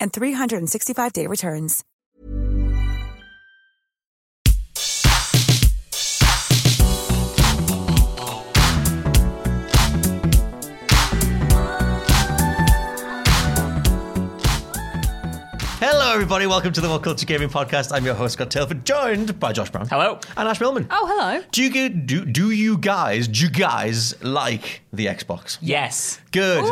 [0.00, 1.84] and 365-day returns.
[15.80, 16.46] Hello, everybody.
[16.46, 17.90] Welcome to the What Culture Gaming Podcast.
[17.90, 19.88] I'm your host, Scott Tailford, joined by Josh Brown.
[19.88, 20.20] Hello.
[20.36, 20.86] And Ash Millman.
[20.90, 21.42] Oh, hello.
[21.52, 25.56] Do you, do, do you guys, do you guys like the Xbox?
[25.62, 26.20] Yes.
[26.32, 26.64] Good.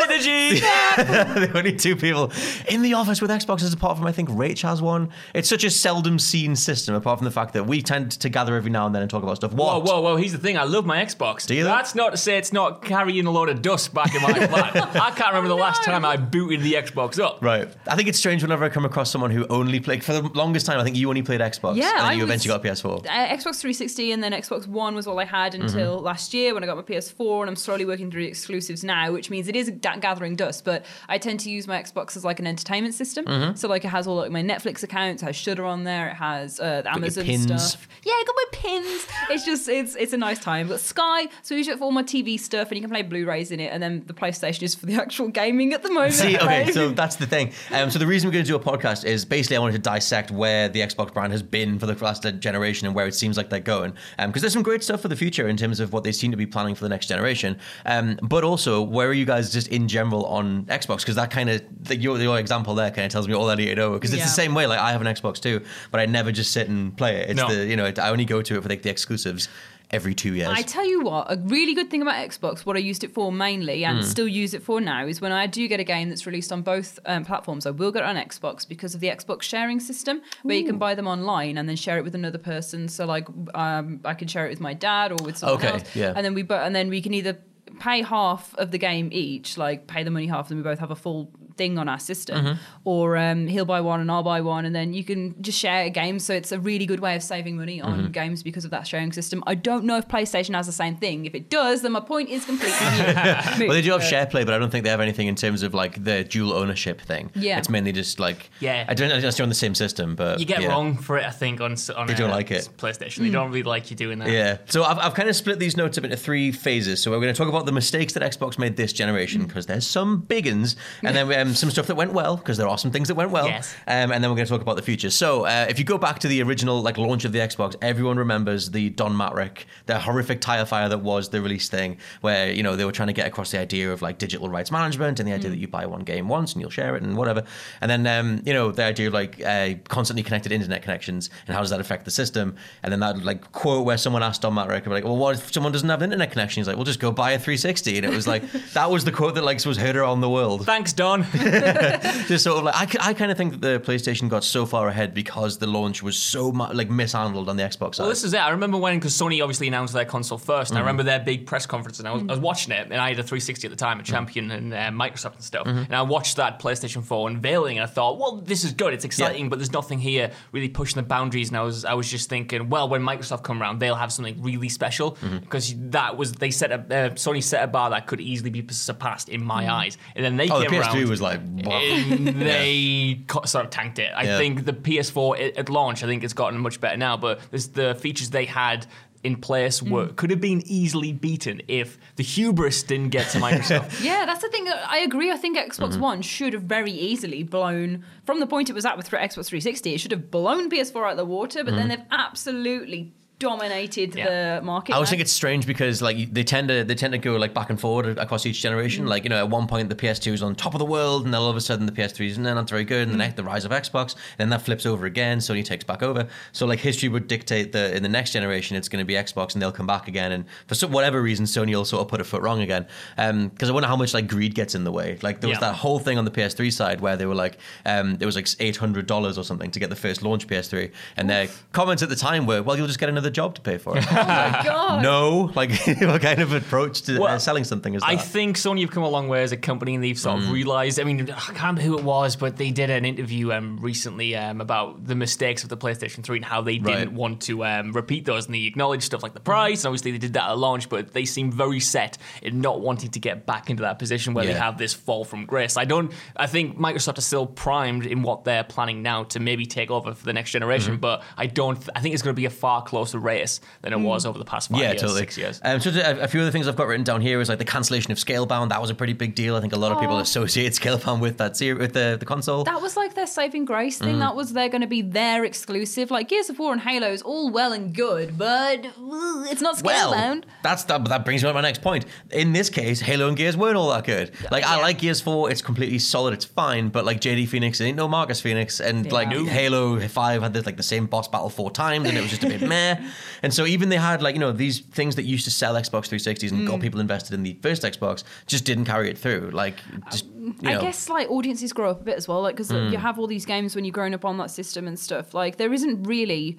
[0.00, 0.60] Synergy.
[0.96, 2.32] the only two people
[2.68, 5.10] in the office with Xboxes, apart from I think Rach has one.
[5.34, 8.56] It's such a seldom seen system, apart from the fact that we tend to gather
[8.56, 9.52] every now and then and talk about stuff.
[9.52, 9.84] Whoa, What?
[9.86, 10.02] whoa, whoa!
[10.02, 10.16] whoa!
[10.16, 10.58] Here's the thing.
[10.58, 11.46] I love my Xbox.
[11.46, 11.62] Do you?
[11.62, 14.74] That's not to say it's not carrying a load of dust back in my flat.
[14.96, 17.38] I can't remember the last time I booted the Xbox up.
[17.40, 17.68] Right.
[17.86, 20.66] I think it's strange whenever I come across someone who only played, for the longest
[20.66, 21.76] time, I think you only played Xbox.
[21.76, 23.06] Yeah, And then I you was- eventually got a PS4.
[23.06, 26.64] Uh, Xbox 360 and then Xbox One was all I had until last year when
[26.64, 29.56] I got my PS4, and I'm slowly working through the exclusives now, which means it
[29.56, 30.64] is gathering dust.
[30.64, 33.56] But I tend to use my Xbox as like an entertainment system.
[33.56, 36.60] So like it has all like my Netflix accounts, has Shudder on there, it has
[36.60, 37.88] uh, the Amazon stuff.
[38.04, 39.06] Yeah, I got my pins.
[39.30, 40.68] It's just it's it's a nice time.
[40.68, 43.02] But Sky, so I use it for all my TV stuff, and you can play
[43.02, 46.14] Blu-rays in it, and then the PlayStation is for the actual gaming at the moment.
[46.14, 47.52] See, okay, so that's the thing.
[47.70, 49.78] Um, so the reason we're going to do a podcast is basically I wanted to
[49.78, 53.36] dissect where the Xbox brand has been for the last generation and where it seems
[53.36, 53.94] like they're going.
[54.18, 56.36] Because there's some great stuff for the future in terms of what they seem to
[56.36, 57.58] be planning for the next generation.
[57.86, 60.98] Um, but also, where are you guys just in general on Xbox?
[61.00, 63.56] Because that kind of the, your, your example there kind of tells me all I
[63.56, 63.90] need to know.
[63.92, 64.24] Because it's Yeah.
[64.26, 64.66] the same way.
[64.66, 65.60] Like I have an Xbox too,
[65.90, 67.30] but I never just sit and play it.
[67.30, 67.48] It's No.
[67.54, 69.48] the you know I only go to it for like the exclusives
[69.90, 70.48] every two years.
[70.50, 73.30] I tell you what, a really good thing about Xbox, what I used it for
[73.30, 76.26] mainly and still use it for now, is when I do get a game that's
[76.26, 79.42] released on both um, platforms, I will get it on Xbox because of the Xbox
[79.42, 82.88] sharing system, where you can buy them online and then share it with another person.
[82.88, 85.94] So like, um, I can share it with my dad or with someone Okay, else,
[85.94, 86.12] yeah.
[86.16, 87.38] and then we bo- and then we can either
[87.80, 90.90] pay half of the game each, like pay the money half, and we both have
[90.90, 92.58] a full thing on our system, Mm-hmm.
[92.84, 95.84] or um, he'll buy one and I'll buy one, and then you can just share
[95.84, 96.18] a game.
[96.18, 98.10] So it's a really good way of saving money on Mm-hmm.
[98.12, 99.42] games because of that sharing system.
[99.46, 101.26] I don't know if PlayStation has the same thing.
[101.26, 103.14] If it does, then my point is completely moot.
[103.68, 105.34] Well, they do have But- share play, but I don't think they have anything in
[105.36, 107.30] terms of like the dual ownership thing.
[107.34, 107.58] Yeah.
[107.58, 108.84] it's mainly just like Yeah.
[108.88, 110.68] I don't know if they're on the same system, but You get yeah.
[110.68, 112.68] wrong for it, I think, on s- on They don't like it.
[112.76, 113.18] PlayStation.
[113.22, 114.28] They don't really like you doing that.
[114.30, 117.00] Yeah, so I've, I've kind of split these notes up into three phases.
[117.00, 119.86] So we're going to talk about the mistakes that Xbox made this generation because there's
[119.86, 122.90] some big uns, and then um, some stuff that went well because there are some
[122.90, 123.46] things that went well.
[123.46, 123.74] Yes.
[123.86, 125.10] Um, and then we're going to talk about the future.
[125.10, 128.18] So uh, if you go back to the original like launch of the Xbox, everyone
[128.18, 132.62] remembers the Don Mattrick, the horrific tire fire that was the release thing, where you
[132.62, 135.28] know they were trying to get across the idea of like digital rights management and
[135.28, 137.44] the idea that you buy one game once and you'll share it and whatever,
[137.80, 141.54] and then um, you know the idea of like uh, constantly connected internet connections and
[141.54, 144.54] how does that affect the system, and then that like quote where someone asked Don
[144.54, 146.60] Mattrick like, well, what if someone doesn't have an internet connection?
[146.60, 148.42] He's like, well, just go buy a 360, and it was like
[148.74, 151.24] that was the quote that like was heard around the world Thanks, Don.
[152.28, 154.88] just sort of like I, I kind of think that the PlayStation got so far
[154.88, 158.04] ahead because the launch was so mu- like mishandled on the Xbox side.
[158.04, 158.38] Well, this is it.
[158.38, 160.78] I remember when, because Sony obviously announced their console 1st and I mm-hmm.
[160.78, 162.30] remember their big press conference, and I was, mm.
[162.30, 164.06] I was watching it, and I had a 360 at the time, a mm.
[164.06, 165.78] Champion and uh, Microsoft and stuff, mm-hmm.
[165.78, 169.04] and I watched that PlayStation 4 unveiling, and I thought, well, this is good, it's
[169.04, 172.28] exciting, but there's nothing here really pushing the boundaries, and I was, I was just
[172.28, 175.38] thinking, well, when Microsoft come around, they'll have something really special, mm-hmm.
[175.38, 178.64] because that was, they set a, uh, Sony set a bar that could easily be
[178.72, 181.08] surpassed in my eyes, and then they oh, the came PS3 around.
[181.24, 182.34] Was like what?
[182.34, 184.12] they co- sort of tanked it.
[184.14, 184.38] I Yeah.
[184.38, 187.68] think the PS4 at- at launch, I think it's gotten much better now, but there's
[187.68, 188.86] the features they had
[189.24, 190.16] in place were mm.
[190.16, 194.00] could have been easily beaten if the hubris didn't get to Microsoft.
[194.04, 194.68] Yeah, that's the thing.
[194.68, 195.32] I agree.
[195.32, 196.00] I think Xbox mm-hmm.
[196.00, 199.94] One should have very easily blown from the point it was at with Xbox 360.
[199.94, 202.02] It should have blown PS4 out of the water, but then mm-hmm.
[202.02, 204.92] they've absolutely dominated the market.
[204.92, 207.52] I always think it's strange because like they tend to they tend to go like
[207.52, 209.04] back and forward across each generation.
[209.04, 209.08] Mm.
[209.08, 211.34] Like you know, at one point the PS2 is on top of the world, and
[211.34, 213.36] then all of a sudden the PS3 is not very good, and then mm.
[213.36, 215.38] the rise of Xbox, then that flips over again.
[215.38, 216.26] Sony takes back over.
[216.52, 219.54] So like history would dictate that in the next generation it's going to be Xbox,
[219.54, 220.32] and they'll come back again.
[220.32, 222.86] And for some, whatever reason, Sony will sort of put a foot wrong again.
[223.18, 225.18] Um, because I wonder how much like greed gets in the way.
[225.22, 225.72] Like there was Yeah.
[225.72, 228.48] that whole thing on the PS3 side where they were like, um, it was like
[228.60, 232.08] eight hundred dollars or something to get the first launch PS3, and their comments at
[232.08, 235.02] the time were, "Well, you'll just get another job to pay for it." God.
[235.02, 238.08] no, like what kind of approach to uh, selling something is that?
[238.08, 240.44] I think Sony have come a long way as a company, and they've sort Mm.
[240.46, 240.98] of realized.
[241.00, 244.34] I mean, I can't remember who it was, but they did an interview um, recently
[244.36, 247.92] um, about the mistakes of the PlayStation 3 and how they didn't want to um,
[247.92, 248.46] repeat those.
[248.46, 251.12] And they acknowledged stuff like the price, and obviously they did that at launch, but
[251.12, 254.52] they seem very set in not wanting to get back into that position where they
[254.54, 255.76] have this fall from grace.
[255.76, 256.12] I don't.
[256.36, 260.14] I think Microsoft is still primed in what they're planning now to maybe take over
[260.14, 261.00] for the next generation, Mm-hmm.
[261.00, 261.78] but I don't.
[261.94, 264.44] I think it's going to be a far closer race than it was over the
[264.44, 265.20] past five yeah, years, totally.
[265.20, 265.60] six years.
[265.64, 267.64] Um, so a, a few other things I've got written down here is like the
[267.64, 268.70] cancellation of Scalebound.
[268.70, 269.56] That was a pretty big deal.
[269.56, 272.64] I think a lot of people associate Scalebound with that ser- with the, the console.
[272.64, 274.04] That was like their saving grace Mm.
[274.04, 274.18] thing.
[274.18, 276.10] That was they're going to be their exclusive.
[276.10, 279.80] Like Gears of War and Halo is all well and good, but uh, it's not
[279.82, 280.44] well, scalebound.
[280.62, 281.04] that's that.
[281.06, 282.06] That brings me to my next point.
[282.30, 284.32] In this case, Halo and Gears weren't all that good.
[284.50, 286.88] Like I like Gears Four; it's completely solid, it's fine.
[286.88, 289.44] But like JD Fenix ain't no Marcus Fenix, and like No.
[289.44, 292.44] Halo Five had this like the same boss battle four times, and it was just
[292.44, 292.96] a bit meh.
[293.42, 296.08] And so even they had like you know these things that used to sell Xbox
[296.08, 296.66] 360s and Mm.
[296.68, 299.50] got people invested in the first Xbox just didn't carry it through.
[299.52, 299.76] Like
[300.10, 300.80] just you I know.
[300.80, 302.92] guess like audiences grow up a bit as well, like because Mm.
[302.92, 305.34] you have all these games when you're growing up on that system and stuff.
[305.34, 306.58] Like there isn't really.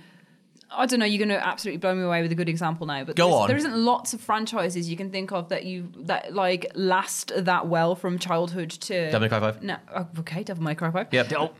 [0.71, 1.05] I don't know.
[1.05, 3.41] You're going to absolutely blow me away with a good example now, but Go there's-
[3.43, 3.47] on.
[3.47, 7.67] there isn't lots of franchises you can think of that you that like last that
[7.67, 9.05] well from childhood to.
[9.11, 9.63] Devil May Cry 5?
[9.63, 11.07] No, oh, okay, Devil May Cry Five.
[11.11, 11.33] Yep.
[11.37, 11.51] Oh,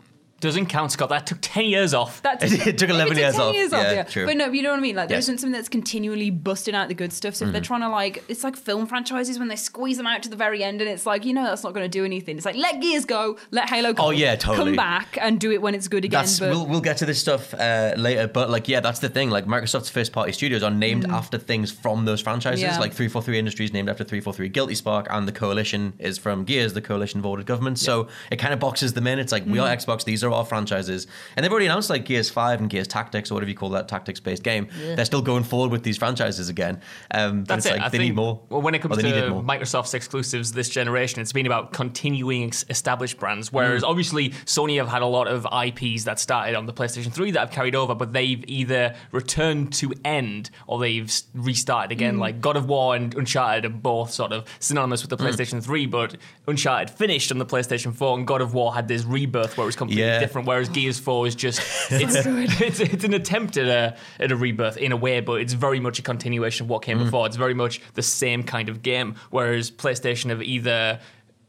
[0.41, 1.09] doesn't count, Scott.
[1.09, 2.21] That took 10 years off.
[2.21, 3.53] That It took 11 maybe years 10 off.
[3.55, 4.25] Years Yeah, yeah, true.
[4.25, 4.95] But no, you know what I mean.
[4.95, 5.27] Like there Yes.
[5.27, 7.35] not something that's continually busting out the good stuff.
[7.35, 7.67] So if they're Mm-hmm.
[7.67, 10.63] trying to like, it's like film franchises when they squeeze them out to the very
[10.63, 12.37] end, and it's like you know that's not going to do anything.
[12.37, 14.05] It's like let Gears go, let Halo go.
[14.07, 14.71] Oh, yeah, totally.
[14.71, 16.21] Come back and do it when it's good again.
[16.21, 19.09] That's but we'll, we'll get to this stuff uh, later, but like yeah, that's the
[19.09, 19.29] thing.
[19.29, 22.63] Like Microsoft's first party studios are named after things from those franchises.
[22.63, 22.67] Mm.
[22.67, 22.79] Yeah.
[22.79, 26.81] Like 343 Industries named after 343 Guilty Spark, and the Coalition is from Gears, the
[26.81, 27.79] Coalition voted government.
[27.79, 29.17] So it kind of boxes them in.
[29.19, 29.75] It's like we are Mm.
[29.77, 33.31] Xbox, these are our franchises, and they've already announced like Gears Five and Gears Tactics
[33.31, 34.68] or whatever you call that tactics based game.
[34.95, 36.81] They're still going forward with these franchises again.
[37.12, 37.77] Um, That's it's it.
[37.77, 38.42] like I they think, need more.
[38.50, 39.44] Well, when it comes to more.
[39.44, 43.51] Microsoft's exclusives this generation, it's been about continuing established brands.
[43.54, 43.88] Whereas Mm.
[43.89, 47.39] obviously Sony have had a lot of IPs that started on the PlayStation 3 that
[47.39, 52.18] have carried over, but they've either returned to end or they've restarted again.
[52.19, 55.30] Like God of War and Uncharted are both sort of synonymous with the Mm.
[55.30, 56.18] PlayStation 3, but
[56.48, 59.68] Uncharted finished on the PlayStation 4, and God of War had this rebirth where it
[59.68, 60.14] was completely Yeah.
[60.19, 60.47] Different.
[60.47, 61.59] Whereas Gears 4 is just
[61.91, 62.15] it's,
[62.62, 65.79] it's it's an attempt at a at a rebirth in a way, but it's very
[65.79, 66.85] much a continuation of what Mm.
[66.85, 67.25] came before.
[67.25, 69.15] It's very much the same kind of game.
[69.31, 71.00] Whereas PlayStation have either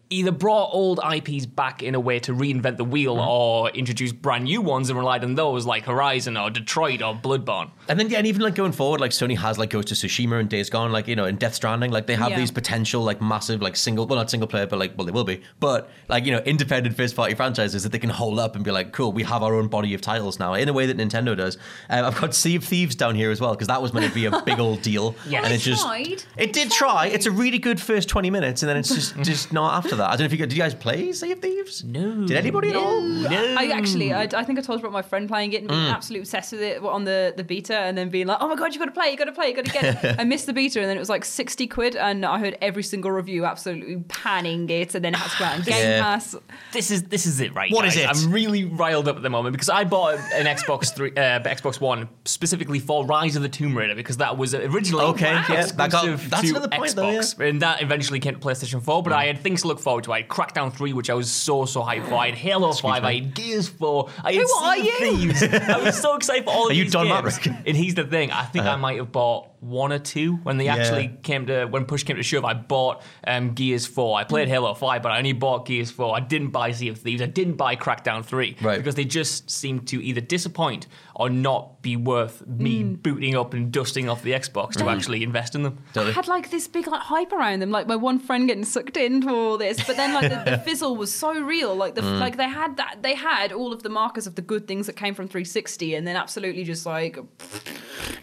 [0.09, 3.27] either brought old IPs back in a way to reinvent the wheel Mm.
[3.27, 7.71] or introduce brand new ones and relied on those like Horizon or Detroit or Bloodborne.
[7.89, 10.39] And then yeah, and even like going forward, like Sony has like Ghost of Tsushima
[10.39, 12.37] and Days Gone, like you know, and Death Stranding, like they have Yeah.
[12.39, 15.25] these potential like massive like single, well not single player, but like well they will
[15.25, 18.65] be, but like you know independent first party franchises that they can hold up and
[18.65, 20.97] be like, cool, we have our own body of titles now in a way that
[20.97, 21.57] Nintendo does.
[21.91, 24.15] Um, I've got Sea of Thieves down here as well because that was meant to
[24.15, 26.07] be a big old deal, yeah, and They it just tried.
[26.07, 27.07] it They did try.
[27.09, 30.07] It's a really good first twenty minutes, and then it's just just not after that.
[30.07, 31.85] I don't know if you got, did you guys play Sea of Thieves?
[31.85, 32.27] No.
[32.27, 33.01] Did anybody at all?
[33.01, 33.29] No.
[33.59, 35.81] I actually, I, I think I told you about my friend playing it and being
[35.87, 35.93] Mm.
[35.95, 38.73] absolutely obsessed with it on the, the beta, and then being like, "Oh my god,
[38.73, 40.47] you got to play, you got to play, you got to get it." I missed
[40.47, 43.45] the beta, and then it was like sixty quid, and I heard every single review
[43.45, 46.03] absolutely panning it, and then it had to go out on Game Yeah.
[46.03, 46.35] Pass.
[46.73, 47.97] this is this is it right What guys.
[47.97, 48.09] is it?
[48.09, 51.81] i'm really riled up at the moment because i bought an xbox 3 uh, xbox
[51.81, 55.91] one specifically for rise of the tomb raider because that was originally Okay, yeah, that
[55.91, 59.13] got- that's to another point though, xbox and that eventually came to playstation 4 but
[59.13, 61.65] i had things to look forward to i had crackdown 3 which i was so
[61.65, 64.65] so hyped for i had halo 5 i had gears 4 i had Who Sea
[64.65, 64.93] are of you?
[64.99, 65.43] Thieves.
[65.45, 67.25] i was so excited for all of Are you these Don games.
[67.25, 67.47] Maverick?
[67.69, 68.79] and here's the thing i think i uh-huh.
[68.79, 70.77] might have bought one or two when they Yeah.
[70.77, 72.45] actually came to when push came to shove.
[72.45, 74.19] I bought um, Gears Four.
[74.19, 76.17] I played Halo Five, but I only bought Gears Four.
[76.17, 77.21] I didn't buy Sea of Thieves.
[77.23, 78.79] I didn't buy Crackdown Three Right.
[78.79, 83.73] because they just seemed to either disappoint or not be worth me booting up and
[83.73, 85.79] dusting off the Xbox to actually invest in them.
[85.97, 88.97] I had like this big like hype around them, like my one friend getting sucked
[88.97, 91.75] into all this, but then like the, the fizzle was so real.
[91.75, 92.21] Like the Mm.
[92.21, 94.95] like they had that they had all of the markers of the good things that
[94.95, 97.19] came from 360, and then absolutely just like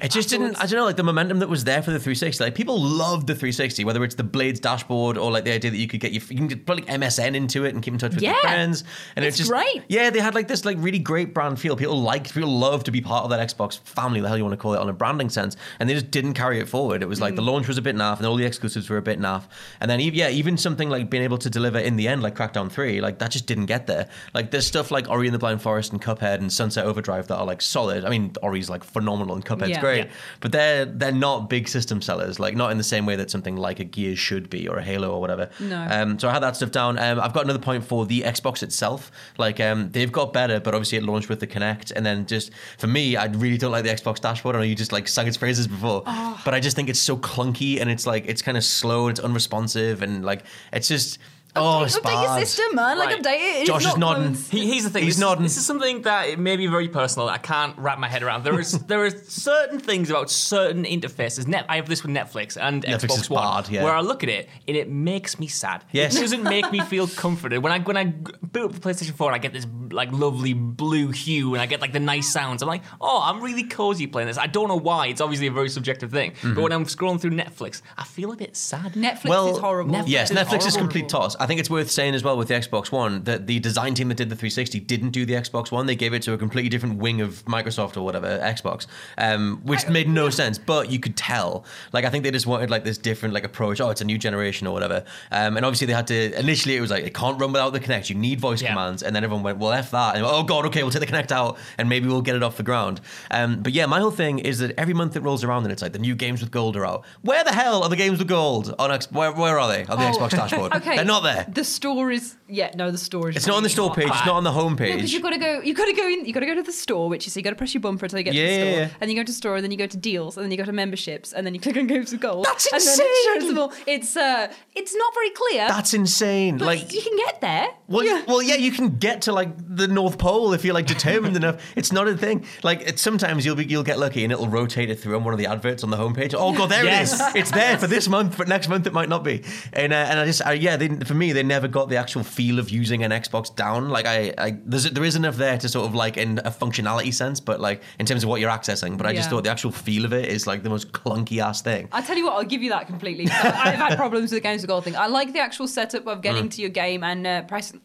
[0.01, 0.55] It just didn't.
[0.57, 2.43] I don't know, like the momentum that was there for the 360.
[2.43, 5.77] Like people loved the 360, whether it's the Blades dashboard or like the idea that
[5.77, 8.13] you could get your you can put like MSN into it and keep in touch
[8.13, 8.83] with your friends.
[9.15, 9.83] And It's it's just great.
[9.87, 11.75] Yeah, they had like this like really great brand feel.
[11.75, 14.21] People liked, people love to be part of that Xbox family.
[14.21, 16.33] The hell you want to call it on a branding sense, and they just didn't
[16.33, 17.01] carry it forward.
[17.01, 17.47] It was like the Mm.
[17.47, 19.43] launch was a bit naff, and all the exclusives were a bit naff.
[19.79, 22.71] And then yeah, even something like being able to deliver in the end, like Crackdown
[22.71, 24.07] Three, like that just didn't get there.
[24.33, 27.37] Like there's stuff like Ori and the Blind Forest and Cuphead and Sunset Overdrive that
[27.37, 28.05] are like solid.
[28.05, 29.79] I mean, Ori's like phenomenal and Cuphead's Yeah.
[29.81, 30.11] great, Yeah.
[30.41, 32.39] but they're they're not big system sellers.
[32.39, 34.83] Like not in the same way that something like a Gears should be or a
[34.83, 35.49] Halo or whatever.
[35.59, 35.87] No.
[35.89, 36.97] Um, so I had that stuff down.
[36.99, 39.11] Um, I've got another point for the Xbox itself.
[39.37, 42.51] Like um, they've got better, but obviously it launched with the Kinect, and then just
[42.77, 44.55] for me, I really don't like the Xbox dashboard.
[44.55, 46.41] I know you just like sung its praises before, Oh.
[46.45, 49.17] but I just think it's so clunky and it's like it's kind of slow and
[49.17, 51.17] it's unresponsive and like it's just
[51.55, 52.47] oh, it's update your bad.
[52.47, 52.97] system, man.
[52.97, 53.21] Like Right.
[53.23, 53.55] update it.
[53.61, 54.33] It's Josh is not nodding.
[54.33, 54.49] close.
[54.49, 55.03] He, here's the thing.
[55.03, 55.43] He's this, nodding.
[55.43, 57.29] This is something that it may be very personal.
[57.29, 58.43] I can't wrap my head around.
[58.43, 61.47] There is there are certain things about certain interfaces.
[61.47, 63.83] Net, I have this with Netflix and Netflix Xbox is One, bad, yeah.
[63.83, 65.83] where I look at it and it makes me sad.
[65.91, 66.15] Yes.
[66.15, 67.61] it doesn't make me feel comforted.
[67.63, 70.11] When I when I g- boot up the PlayStation 4 and I get this like
[70.11, 73.63] lovely blue hue and I get like the nice sounds, I'm like, oh, I'm really
[73.63, 74.37] cozy playing this.
[74.37, 75.07] I don't know why.
[75.07, 76.31] It's obviously a very subjective thing.
[76.31, 76.53] Mm-hmm.
[76.55, 78.93] But when I'm scrolling through Netflix, I feel a bit sad.
[78.93, 79.93] Netflix Well, is horrible.
[79.95, 80.79] Netflix Yes, is Netflix is horrible.
[80.79, 81.35] complete toss.
[81.43, 84.07] I think it's worth saying as well with the Xbox One that the design team
[84.07, 85.85] that did the 360 didn't do the Xbox One.
[85.85, 89.87] They gave it to a completely different wing of Microsoft or whatever, Xbox, um, which
[89.89, 90.57] made no sense.
[90.57, 91.65] But you could tell.
[91.91, 93.81] Like I think they just wanted like this different like approach.
[93.81, 95.03] Oh, it's a new generation or whatever.
[95.31, 96.39] Um, and obviously they had to.
[96.39, 98.09] Initially, it was like it can't run without the Kinect.
[98.09, 98.69] You need voice Yeah.
[98.69, 99.03] commands.
[99.03, 100.15] And then everyone went, well, f that.
[100.15, 102.57] And oh god, okay, we'll take the Kinect out and maybe we'll get it off
[102.57, 103.01] the ground.
[103.31, 105.81] Um, but yeah, my whole thing is that every month it rolls around and it's
[105.81, 107.03] like the new games with gold are out.
[107.21, 109.11] Where the hell are the games with gold on X?
[109.11, 110.73] Where, where are they on the Oh, Xbox dashboard?
[110.83, 111.32] Okay, They're not there.
[111.47, 113.35] The store is yeah, no, the store is.
[113.35, 114.07] It's not on the store page.
[114.07, 115.13] It's not on the home No, because page.
[115.13, 115.61] you gotta go.
[115.61, 116.25] You've gotta go in.
[116.25, 118.19] You've gotta go to the store, which is so you gotta press your bumper until
[118.19, 118.83] you get Yeah, to the yeah, store, yeah.
[118.83, 120.57] and then you go to store, and then you go to deals, and then you
[120.57, 122.45] go to memberships, and then you click on games of gold.
[122.45, 123.73] That's And then it shows them all.
[123.87, 125.67] It's uh, it's not very clear.
[125.67, 126.57] That's insane.
[126.57, 127.67] but Like you can get there.
[127.87, 128.23] Well, yeah.
[128.27, 131.61] well, yeah, you can get to like the North Pole if you're like determined enough.
[131.75, 132.45] It's not a thing.
[132.63, 135.33] Like it's, sometimes you'll be you'll get lucky and it'll rotate it through on one
[135.33, 136.35] of the adverts on the homepage.
[136.37, 137.13] Oh god, there Yes.
[137.13, 137.35] it is.
[137.35, 139.43] It's there for this month, but next month it might not be.
[139.73, 142.23] And uh, and I just I, yeah, they, for me they never got the actual
[142.23, 143.89] feel of using an Xbox down.
[143.89, 147.13] Like I, I there's there is enough there to sort of like in a functionality
[147.13, 148.97] sense, but like in terms of what you're accessing.
[148.97, 151.61] But I just thought the actual feel of it is like the most clunky ass
[151.61, 151.87] thing.
[151.91, 153.27] I tell you what, I'll give you that completely.
[153.31, 154.95] I- I've had problems with the games of gold thing.
[154.97, 156.21] I like the actual setup of Mm.
[156.21, 157.81] getting to your game and uh, pressing.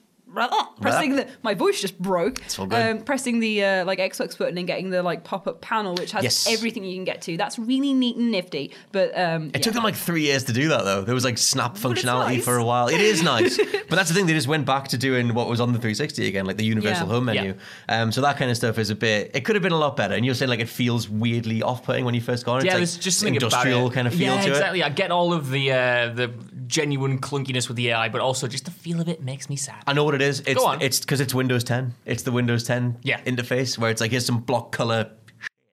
[0.81, 2.41] Pressing the my voice just broke.
[2.59, 2.91] all good.
[2.99, 6.13] Um, pressing the uh, like Xbox button and getting the like pop up panel, which
[6.13, 6.47] has Yes.
[6.49, 7.37] everything you can get to.
[7.37, 8.73] That's really neat and nifty.
[8.93, 11.03] But um, It took them like three years to do that, though.
[11.03, 12.45] There was like snap it's functionality nice.
[12.45, 12.89] for a while.
[12.89, 13.57] It is nice,
[13.89, 14.27] but that's the thing.
[14.27, 17.07] They just went back to doing what was on the 360 again, like the universal
[17.07, 17.13] Yeah.
[17.13, 17.55] home menu.
[17.89, 19.31] Um, so that kind of stuff is a bit.
[19.35, 20.15] It could have been a lot better.
[20.15, 22.67] And you're saying like it feels weirdly off-putting when you first got it.
[22.67, 23.95] Yeah, it's there's like just something industrial it.
[23.95, 24.83] kind of feel yeah, to exactly.
[24.83, 26.33] I get all of the uh, the
[26.69, 29.83] genuine clunkiness with the AI, but also just the feel of it makes me sad.
[29.87, 30.41] I know what it is.
[30.41, 30.81] It's Go on.
[30.81, 31.95] it's because it's Windows 10.
[32.07, 33.21] It's the Windows 10 Yeah.
[33.23, 35.11] interface where it's like here's some block color.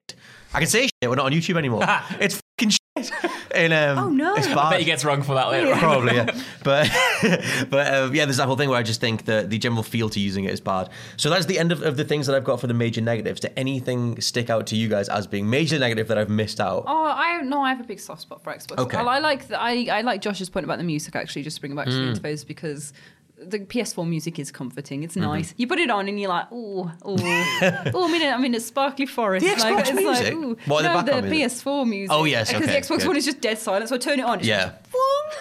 [0.08, 0.18] Shit.
[0.54, 0.92] I can say shit.
[1.08, 1.82] We're not on YouTube anymore.
[2.20, 2.40] it's
[2.96, 3.30] fucking shit.
[3.54, 4.34] And um, Oh, no.
[4.36, 5.72] it's I bet he gets wrong for that later.
[5.72, 5.78] on.
[5.78, 6.26] Probably, yeah.
[6.64, 6.90] But
[7.70, 10.08] but um, yeah, there's that whole thing where I just think that the general feel
[10.10, 10.90] to using it is bad.
[11.16, 13.40] So that's the end of, of the things that I've got for the major negatives.
[13.40, 16.84] Did anything stick out to you guys as being major negative that I've missed out?
[16.86, 18.78] Oh, I no, I have a big soft spot for Xbox.
[18.78, 18.96] Okay.
[18.96, 21.42] I, I like the, I I like Josh's point about the music actually.
[21.42, 22.12] Just to bring it back to Hmm.
[22.12, 22.92] the interface because.
[23.38, 25.02] The PS4 music is comforting.
[25.02, 25.26] It's Mm-hmm.
[25.30, 25.54] nice.
[25.58, 27.16] You put it on and you're like, oh, oh,
[27.94, 28.08] oh!
[28.08, 29.44] I'm in a, I'm in a sparkly forest.
[29.44, 30.34] The like, Xbox it's music?
[30.66, 31.58] Like, the no, the music?
[31.64, 32.16] PS4 music.
[32.16, 33.06] Oh, yes, because okay, the Xbox good.
[33.08, 33.90] One is just dead silent.
[33.90, 34.38] So I turn it on.
[34.38, 34.72] It's Yeah.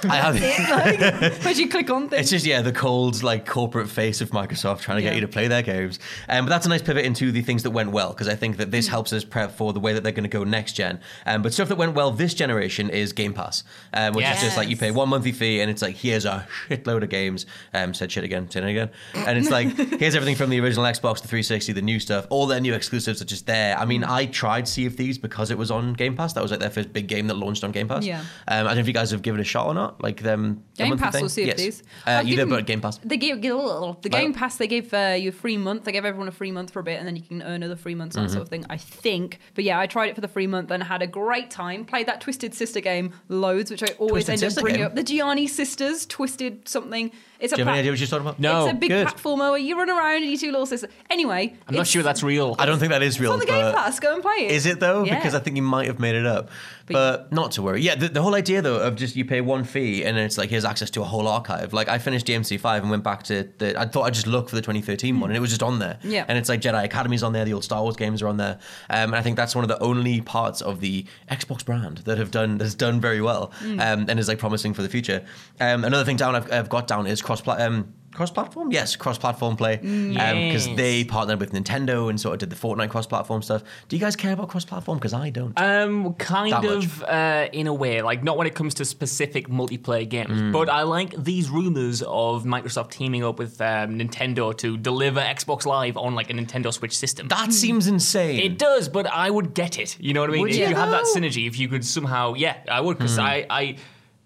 [0.02, 2.24] just, I have- it, like, as you click on things.
[2.24, 5.28] It's just yeah, the cold like corporate face of Microsoft trying to get you to
[5.30, 5.98] play their games.
[6.28, 8.58] Um, but that's a nice pivot into the things that went well because I think
[8.58, 8.72] that Mm.
[8.72, 11.00] this helps us prep for the way that they're going to go next gen.
[11.26, 14.58] Um, but stuff that went well this generation is Game Pass, um, which is just
[14.58, 17.46] like you pay one monthly fee and it's like here's a shitload of games.
[17.86, 19.68] Um, said shit again, said it again, and it's like
[20.00, 23.22] here's everything from the original Xbox, the 360, the new stuff, all their new exclusives
[23.22, 23.78] are just there.
[23.78, 24.10] I mean, Mm.
[24.10, 26.34] I tried Sea of Thieves because it was on Game Pass.
[26.34, 28.06] That was like their first big game that launched on Game Pass.
[28.06, 28.20] Yeah.
[28.20, 30.02] Um, I don't know if you guys have given it a shot or not.
[30.04, 30.64] Like them.
[30.76, 31.58] the Game Pass or Sea of Yes.
[31.58, 31.84] Thieves?
[32.06, 32.98] Uh, I've either, but Game Pass.
[32.98, 34.58] They gave the Game Pass.
[34.58, 35.84] They gave uh, you a free month.
[35.86, 37.76] They gave everyone a free month for a bit, and then you can earn another
[37.76, 38.32] free months, that Mm-hmm.
[38.34, 38.66] sort of thing.
[38.70, 39.40] I think.
[39.54, 41.86] But yeah, I tried it for the free month and had a great time.
[41.86, 44.88] Played that Twisted Sister game loads, which I always Twisted end up bringing game?
[44.88, 44.96] up.
[44.96, 47.12] The Giana sisters, Twisted something.
[47.40, 48.40] It's a Do you have any idea what you're talking about?
[48.40, 48.66] No.
[48.66, 49.08] It's a big good.
[49.08, 50.90] platformer where you run around and you two little sisters.
[51.10, 52.56] Anyway, I'm not it's- sure that's real.
[52.60, 53.34] I don't think that is It's real.
[53.34, 54.00] on the Game but- Pass.
[54.00, 54.52] Go and play it.
[54.52, 55.04] Is it though?
[55.04, 55.16] Yeah.
[55.16, 56.50] Because I think you might have made it up.
[56.94, 57.82] But, not to worry.
[57.82, 60.50] Yeah, the, the whole idea though of just you pay one fee, and it's like
[60.50, 61.74] here's access to a whole archive.
[61.74, 63.80] Like I finished DMC5 and went back to the.
[63.80, 66.00] I thought I'd just look for the 2013 one, and it was just on there.
[66.04, 66.26] Yeah.
[66.28, 68.60] And it's like Jedi Academy's on there, the old Star Wars games are on there,
[68.90, 72.18] um, and I think that's one of the only parts of the Xbox brand that
[72.18, 75.26] have done that's done very well, um, and is like promising for the future.
[75.60, 79.76] Um, another thing down I've, I've got down is cross um, cross-platform yes cross-platform play
[79.78, 80.78] because Yes.
[80.78, 84.16] they partnered with nintendo and sort of did the fortnite cross-platform stuff do you guys
[84.16, 88.24] care about cross-platform because i don't Um, kind That of uh, in a way, like
[88.24, 90.52] not when it comes to specific multiplayer games, Mm.
[90.52, 95.66] but I like these rumors of Microsoft teaming up with um, Nintendo to deliver Xbox
[95.66, 97.28] Live on like a Nintendo Switch system.
[97.30, 99.98] that seems insane It does, but I would get it.
[100.00, 100.42] You know what I mean?
[100.42, 103.16] Would if you you have that synergy, if you could somehow, yeah, I would because
[103.18, 103.22] Hmm.
[103.34, 103.76] I, I,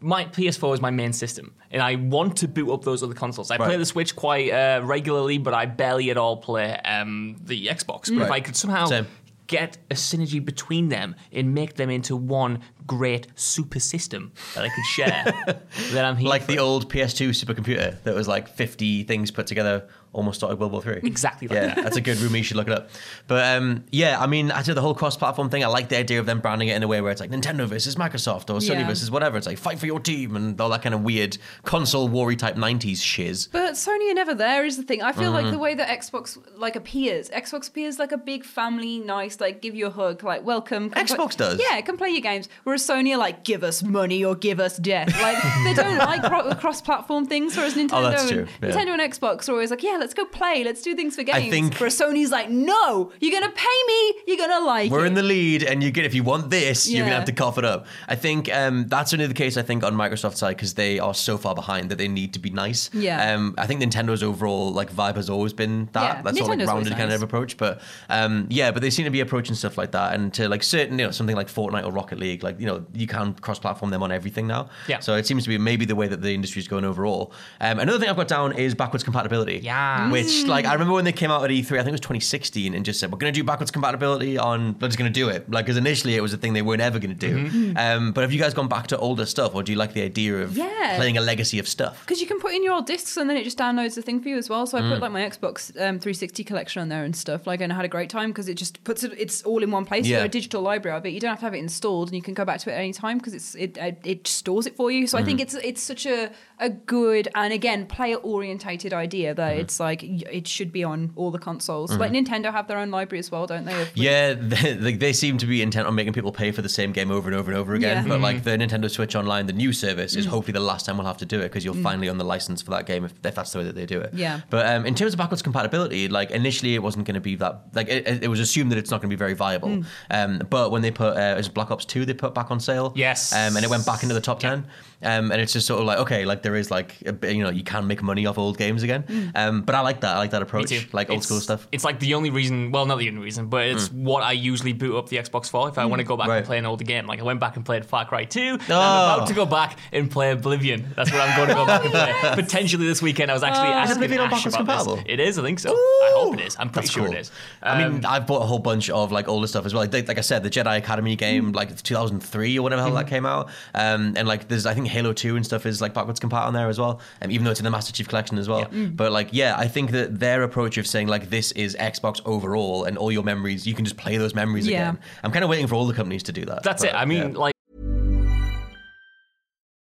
[0.02, 3.52] my PS4 is my main system, and I want to boot up those other consoles.
[3.52, 7.68] I play the Switch quite uh, regularly, but I barely at all play um, the
[7.68, 8.14] Xbox.
[8.14, 9.08] But if I could somehow Same.
[9.48, 14.70] get a synergy between them and make them into one great super system that I
[14.70, 15.60] could share,
[15.92, 16.30] then I'm here.
[16.30, 16.60] like the it.
[16.60, 21.00] old PS2 supercomputer that was like 50 things put together, almost started World War Three.
[21.04, 21.84] Exactly like yeah, that.
[21.84, 22.38] that's a good rumor.
[22.38, 22.90] You should look it up.
[23.28, 25.64] But um, yeah, I mean, I did the whole cross-platform thing.
[25.64, 27.68] I like the idea of them branding it in a way where it's like Nintendo
[27.68, 28.88] versus Microsoft or Sony Yeah.
[28.88, 29.38] versus whatever.
[29.38, 32.56] It's like fight for your team and all that kind of weird console war type
[32.56, 33.48] 90s shiz.
[33.48, 35.02] But Sony are never there is the thing.
[35.02, 35.34] I feel Mm-hmm.
[35.34, 39.62] like the way that Xbox like appears, Xbox appears like a big family, nice, like
[39.62, 40.90] give you a hug, like welcome.
[40.90, 41.62] come Xbox play- does.
[41.70, 42.50] Yeah, come play your games.
[42.64, 45.10] Whereas Sony are like, give us money or give us death.
[45.22, 47.56] Like they don't like cro- cross-platform things.
[47.56, 48.70] Whereas Nintendo, Oh, that's and, yeah.
[48.70, 51.38] Nintendo and Xbox are always like, yeah, let's go play, let's do things for games.
[51.38, 55.08] I think- Whereas Sony's like, no, you're gonna pay me, you're gonna like We're it.
[55.08, 57.58] in the lead, and you get if you want this, you're gonna have to cough
[57.58, 57.86] it up.
[58.08, 59.58] I think um, that's only the case.
[59.58, 62.40] I think on Microsoft's side because they are so far behind that they need to
[62.40, 62.90] be nice.
[62.94, 63.34] Yeah.
[63.34, 66.02] Um, I think Nintendo's overall like vibe has always been that.
[66.18, 67.58] Yeah, That's sort of like Nintendo's always rounded kind of approach.
[67.58, 70.64] But um, yeah, but they seem to be approaching stuff like that, and to like
[70.64, 73.92] certain you know something like Fortnite or Rocket League, like you know you can cross-platform
[73.92, 74.70] them on everything now.
[74.88, 75.00] Yeah.
[75.00, 77.34] So it seems to be maybe the way that the industry's going overall.
[77.62, 79.60] Um, another thing I've got down is backwards compatibility.
[79.64, 79.89] Yeah.
[80.12, 82.74] Which like I remember when they came out at E3, I think it was 2016,
[82.74, 84.76] and just said we're going to do backwards compatibility on.
[84.80, 85.50] We're just going to do it.
[85.50, 87.46] Like because initially it was a thing they weren't ever going to do.
[87.50, 87.78] Mm-hmm.
[87.78, 90.02] Um, but have you guys gone back to older stuff, or do you like the
[90.02, 90.96] idea of Yeah.
[90.98, 92.02] playing a legacy of stuff?
[92.02, 94.22] Because you can put in your old discs and then it just downloads the thing
[94.22, 94.66] for you as well.
[94.68, 94.90] So I Mm.
[94.92, 97.46] put like my Xbox um, 360 collection on there and stuff.
[97.48, 99.14] Like, and I had a great time because it just puts it.
[99.18, 100.06] It's all in one place.
[100.06, 100.20] You Yeah.
[100.20, 101.10] got a digital library of it.
[101.10, 102.80] You don't have to have it installed, and you can go back to it at
[102.80, 105.08] any time because it's it uh, it stores it for you.
[105.08, 105.26] So I Mm-hmm.
[105.28, 109.62] think it's it's such a a good and again player orientated idea that Mm-hmm.
[109.62, 111.92] it's like it should be on all the consoles.
[111.96, 113.82] Like Nintendo have their own library as well, don't they?
[113.82, 116.70] of- Yeah, they, they- they seem to be intent on making people pay for the
[116.70, 117.98] same game over and over and over again.
[117.98, 118.04] Yeah.
[118.04, 118.10] Mm.
[118.10, 121.08] But like the Nintendo Switch Online, the new service is hopefully the last time we'll
[121.08, 123.36] have to do it because you're finally on the license for that game if, if
[123.36, 124.14] that's the way that they do it.
[124.14, 124.42] Yeah.
[124.50, 127.62] But um, in terms of backwards compatibility, like initially it wasn't going to be that.
[127.74, 129.70] Like it, it was assumed that it's not going to be very viable.
[129.70, 129.86] Mm.
[130.12, 132.60] Um, but when they put uh, it was Black Ops Two, they put back on
[132.60, 132.92] sale.
[132.96, 133.32] Yes.
[133.34, 134.66] Um, and it went back into the top ten.
[135.02, 137.42] Um, and it's just sort of like okay, like there is like a bit, you
[137.44, 139.04] know you can make money off old games again.
[139.04, 139.32] Mm.
[139.36, 140.16] Um, but I like that.
[140.16, 140.70] I like that Me approach.
[140.70, 140.82] too.
[140.92, 141.68] Like old It's- school stuff.
[141.72, 144.74] It's like the only reason, well, not the only reason, but it's what I usually
[144.74, 146.38] boot up the Xbox for if I want to go back Right.
[146.38, 147.06] and play an older game.
[147.08, 148.76] Like I went back and played Far Cry 2, and Oh.
[148.80, 150.92] I'm about to go back and play Oblivion.
[150.98, 152.14] That's what I'm going to go back and play.
[152.44, 153.32] Potentially this weekend.
[153.32, 155.04] I was actually asking Oblivion on Ash backwards about this.
[155.08, 155.72] It is, I think so.
[155.72, 156.58] I hope it is.
[156.60, 157.14] I'm pretty That's sure cool.
[157.16, 157.32] it is.
[157.64, 159.84] I Um, mean, I've bought a whole bunch of like older stuff as well.
[159.90, 163.26] Like, like I said, the Jedi Academy game, like 2003 or whatever hell that came
[163.26, 163.50] out.
[163.74, 166.54] Um, and like there's, I think Halo 2 and stuff is like backwards compatible on
[166.54, 167.00] there as well.
[167.22, 168.68] Um, even though it's in the Master Chief Collection as well.
[168.72, 172.84] But like, yeah, I think that their approach of saying like this is Xbox overall
[172.84, 174.90] and all your memories, you can just play those memories Yeah.
[174.92, 175.00] again.
[175.24, 176.64] I'm kind of waiting for all the companies to do that.
[176.64, 176.96] that's But, it.
[176.96, 177.38] I mean, yeah.
[177.38, 177.54] like.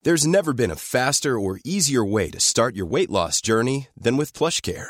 [0.03, 4.17] There's never been a faster or easier way to start your weight loss journey than
[4.17, 4.89] with PlushCare.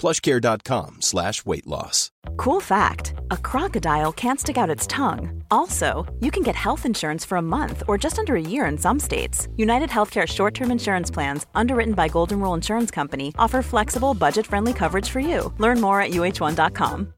[0.00, 2.10] plushcare.com slash weight loss.
[2.36, 5.42] Cool fact a crocodile can't stick out its tongue.
[5.50, 8.78] Also, you can get health insurance for a month or just under a year in
[8.78, 9.48] some states.
[9.56, 14.46] United Healthcare short term insurance plans, underwritten by Golden Rule Insurance Company, offer flexible, budget
[14.46, 15.52] friendly coverage for you.
[15.58, 17.14] Learn more at uh1.com.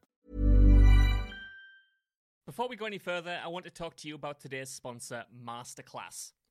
[2.44, 6.32] Before we go any further, I want to talk to you about today's sponsor, Masterclass.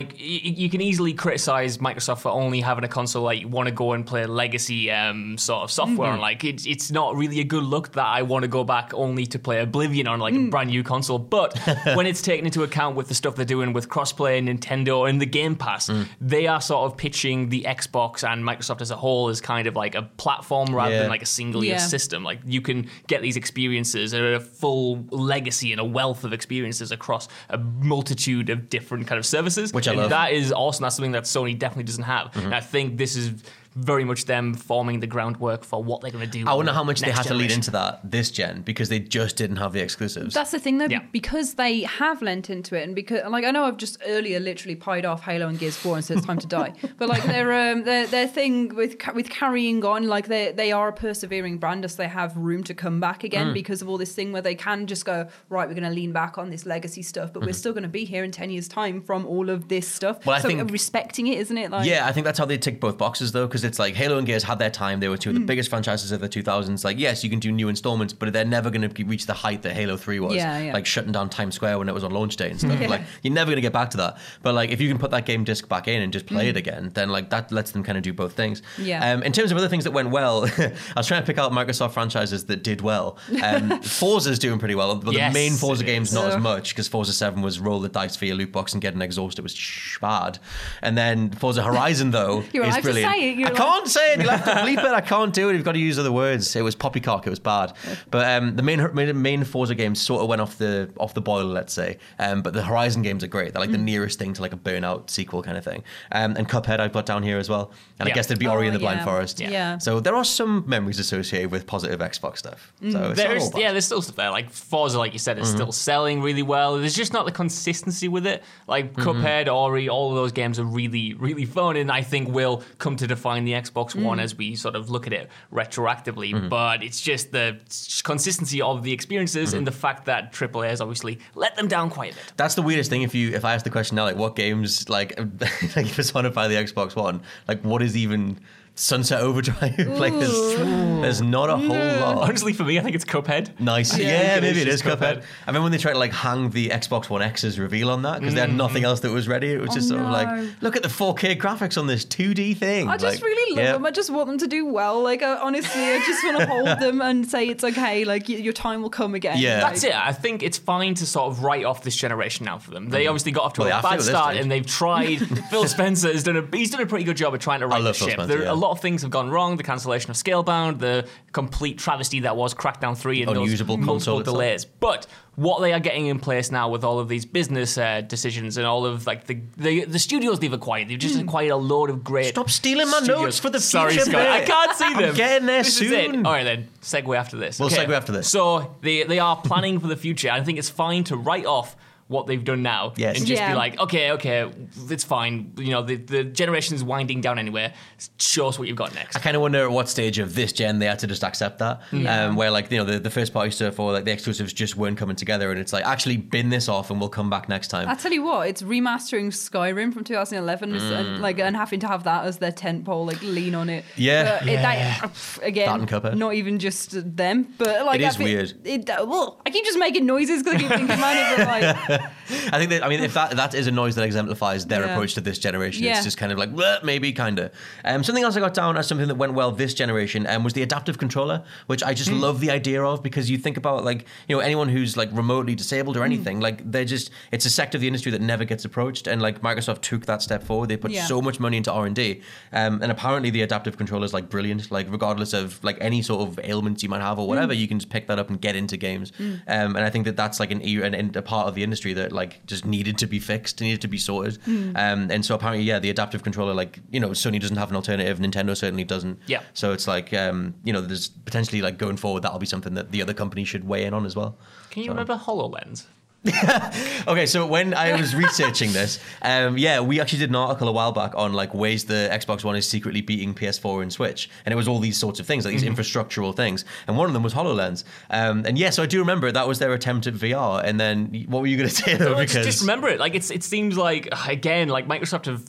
[0.00, 3.74] Like, you can easily criticize Microsoft for only having a console like you want to
[3.74, 6.14] go and play legacy um, sort of software mm-hmm.
[6.14, 6.20] on.
[6.20, 9.26] Like it's it's not really a good look that I want to go back only
[9.26, 10.50] to play Oblivion on like a mm.
[10.50, 11.18] brand new console.
[11.18, 11.58] But
[11.94, 15.26] when it's taken into account with the stuff they're doing with crossplay, Nintendo, and the
[15.26, 16.06] Game Pass, mm.
[16.20, 19.76] they are sort of pitching the Xbox and Microsoft as a whole as kind of
[19.76, 21.00] like a platform rather Yeah.
[21.02, 21.78] than like a single use Yeah.
[21.78, 22.22] system.
[22.22, 26.92] Like you can get these experiences and a full legacy and a wealth of experiences
[26.92, 29.72] across a multitude of different kind of services.
[29.72, 30.10] Which I And love.
[30.10, 30.82] That is awesome.
[30.82, 32.28] That's something that Sony definitely doesn't have.
[32.28, 32.46] Mm-hmm.
[32.46, 33.42] And I think this is
[33.78, 36.44] very much them forming the groundwork for what they're going to do.
[36.48, 38.98] I wonder how much they next had to lead into that this gen because they
[38.98, 40.34] just didn't have the exclusives.
[40.34, 41.00] That's the thing, though, Yeah.
[41.12, 44.74] because they have lent into it, and because, like, I know I've just earlier literally
[44.74, 47.52] pied off Halo and Gears Four and said it's time to die, but like their
[47.72, 51.88] um, their their thing with with carrying on, like they they are a persevering brand,
[51.90, 53.24] so they have room to come back Mm.
[53.24, 55.90] again because of all this thing where they can just go right, we're going to
[55.90, 58.50] lean back on this legacy stuff, but we're still going to be here in ten
[58.50, 60.24] years' time from all of this stuff.
[60.26, 61.70] Well, I so think- respecting it, isn't it?
[61.70, 64.18] Like, Yeah, I think that's how they tick both boxes though, because it's like Halo
[64.18, 64.98] and Gears had their time.
[65.00, 66.84] They were two of the biggest franchises of the 2000s.
[66.84, 69.62] Like, yes, you can do new installments, but they're never going to reach the height
[69.62, 70.34] that Halo 3 was.
[70.34, 70.72] Yeah, yeah.
[70.72, 72.80] Like shutting down Times Square when it was on launch day and stuff.
[72.80, 72.88] Yeah.
[72.88, 74.18] Like, you're never going to get back to that.
[74.42, 76.56] But like, if you can put that game disc back in and just play it
[76.56, 78.62] again, then like that lets them kind of do both things.
[78.78, 79.12] Yeah.
[79.12, 81.52] Um, in terms of other things that went well, I was trying to pick out
[81.52, 83.18] Microsoft franchises that did well.
[83.42, 86.14] Um, Forza's doing pretty well, but Yes, the main Forza games is.
[86.14, 88.80] not as much because Forza 7 was roll the dice for your loot box and
[88.80, 89.38] get an exhaust.
[89.38, 90.38] It was sh- bad.
[90.82, 93.12] And then Forza Horizon though You're is allowed to brilliant.
[93.14, 94.20] say it, you're I allowed- can't say it.
[94.20, 94.84] You'll have to bleep it.
[94.92, 95.54] I can't do it.
[95.54, 96.54] You've got to use other words.
[96.56, 97.26] It was poppycock.
[97.26, 97.72] It was bad.
[98.10, 101.44] But um, the main main Forza games sort of went off the off the boil,
[101.46, 101.98] let's say.
[102.18, 103.52] Um, but the Horizon games are great.
[103.52, 105.82] They're like the nearest thing to like a Burnout sequel kind of thing.
[106.12, 107.72] Um, and Cuphead I've got down here as well.
[107.98, 109.04] And I guess there'd be Ori Oh, and the Blind yeah.
[109.04, 109.40] Forest.
[109.40, 109.50] Yeah.
[109.50, 109.78] Yeah.
[109.78, 112.72] So there are some memories associated with positive Xbox stuff.
[112.80, 114.30] So it's not There's yeah, there's still stuff there.
[114.30, 115.56] Like Forza, like you said, is Mm-hmm.
[115.56, 116.78] still selling really well.
[116.78, 118.42] There's just not the consistency with it.
[118.66, 119.08] Like Mm-hmm.
[119.08, 122.96] Cuphead, Ori, all of those games are really, really fun, and I think will come
[122.96, 124.02] to define the Xbox Mm.
[124.02, 126.32] One as we sort of look at it retroactively.
[126.32, 126.48] Mm-hmm.
[126.48, 127.58] But it's just the
[128.04, 129.58] consistency of the experiences Mm-hmm.
[129.58, 132.32] and the fact that AAA has obviously let them down quite a bit.
[132.36, 133.02] That's the weirdest thing.
[133.02, 135.18] If you if I ask the question now, like what games like
[135.76, 138.38] like personify the Xbox One, like what is even
[138.78, 139.76] Sunset Overdrive?
[139.98, 142.18] like there's, there's not a whole lot.
[142.28, 143.58] Honestly, for me, I think it's Cuphead.
[143.60, 145.22] Nice, I yeah, maybe it is just Cuphead.
[145.22, 148.20] I remember when they tried to like hang the Xbox One X's reveal on that
[148.20, 149.52] because they had nothing else that was ready.
[149.52, 150.12] It was just sort of no.
[150.12, 152.88] like, look at the 4K graphics on this 2D thing.
[152.88, 153.72] I just Like, really love yeah.
[153.72, 153.86] them.
[153.86, 155.02] I just want them to do well.
[155.02, 158.04] Like, uh, honestly, I just want to hold them and say it's okay.
[158.04, 159.38] Like, y- your time will come again.
[159.38, 159.62] Yeah.
[159.62, 159.94] Like, That's it.
[159.94, 162.90] I think it's fine to sort of write off this generation now for them.
[162.90, 163.64] They obviously got off to Mm.
[163.64, 164.42] Well, they a have to bad this start, stage.
[164.42, 165.16] and they've tried.
[165.50, 167.78] Phil Spencer has done a he's done a pretty good job of trying to right
[167.78, 168.14] the love Phil ship.
[168.18, 168.52] Spencer, there, yeah.
[168.52, 169.56] A lot of things have gone wrong.
[169.56, 174.14] The cancellation of Scalebound, the complete travesty that was Crackdown Three, and Unusable those console
[174.16, 174.34] multiple itself.
[174.34, 174.64] delays.
[174.64, 178.56] But what they are getting in place now with all of these business uh, decisions
[178.56, 181.90] and all of like the, the the studios they've acquired, they've just acquired a load
[181.90, 182.26] of great.
[182.26, 183.22] Stop stealing my studios.
[183.22, 185.04] notes for the Sorry, future Scott, I can't see them.
[185.10, 186.26] I'm getting there this soon.
[186.26, 187.60] All right then, segue after this.
[187.60, 188.28] We'll segue after this.
[188.28, 190.30] So they they are planning for the future.
[190.30, 191.76] I think it's fine to write off
[192.08, 193.18] what they've done now Yes.
[193.18, 193.50] and just Yeah.
[193.52, 194.50] be like, okay, okay,
[194.90, 195.52] it's fine.
[195.58, 197.72] You know, the, the generation's winding down anyway.
[198.18, 199.14] Show us what you've got next.
[199.16, 201.58] I kind of wonder at what stage of this gen they had to just accept
[201.58, 204.52] that, um, where like you know the, the first party stuff or like the exclusives
[204.52, 207.48] just weren't coming together, and it's like actually bin this off and we'll come back
[207.48, 207.88] next time.
[207.88, 210.92] I tell you what, it's remastering Skyrim from 2011, Mm.
[210.98, 213.84] and like and having to have that as their tentpole, like lean on it.
[213.96, 214.38] Yeah.
[214.40, 215.10] But it- that-
[215.42, 216.16] again, That and Cuphead.
[216.16, 218.54] not even just them, but like It is I weird.
[218.64, 221.46] It, uh, well, I keep just making noises because I keep thinking about it, but
[221.90, 222.17] like, yeah.
[222.52, 224.92] I think that I mean if that that is a noise that exemplifies their Yeah.
[224.92, 225.94] approach to this generation, Yeah.
[225.96, 226.50] it's just kind of like
[226.82, 227.50] maybe kind of.
[227.84, 230.52] Um, something else I got down as something that went well this generation um, was
[230.52, 231.94] the adaptive controller, which I Hmm.
[231.94, 235.08] just love the idea of because you think about like you know anyone who's like
[235.12, 236.02] remotely disabled Hmm.
[236.02, 239.06] or anything, like they're just it's a sector of the industry that never gets approached,
[239.06, 240.68] and like Microsoft took that step forward.
[240.68, 241.06] They put Yeah.
[241.06, 242.20] so much money into R and D,
[242.52, 244.70] um, and apparently the adaptive controller is like brilliant.
[244.70, 247.60] Like regardless of like any sort of ailments you might have or whatever, Hmm.
[247.60, 249.12] you can just pick that up and get into games.
[249.46, 251.92] Um, and I think that that's like an, an, an a part of the industry
[251.94, 254.36] that like just needed to be fixed, needed to be sorted.
[254.44, 254.72] Hmm.
[254.76, 257.76] Um, and so apparently, yeah, the adaptive controller, like you know, Sony doesn't have an
[257.76, 259.18] alternative, Nintendo certainly doesn't.
[259.26, 259.42] Yeah.
[259.54, 262.90] So it's like um, you know, there's potentially like going forward that'll be something that
[262.90, 264.36] the other company should weigh in on as well.
[264.70, 265.86] Can you remember HoloLens?
[267.08, 270.72] Okay, so when I was researching this, um, yeah, we actually did an article a
[270.72, 274.52] while back on like ways the Xbox One is secretly beating PS4 and Switch, and
[274.52, 277.22] it was all these sorts of things, like these infrastructural things, and one of them
[277.22, 277.84] was Hololens.
[278.10, 280.62] Um, and yeah, so I do remember that was their attempt at VR.
[280.62, 282.10] And then what were you going to say though?
[282.14, 283.00] Well, Because just remember it.
[283.00, 285.44] Like it's it seems like again, like Microsoft have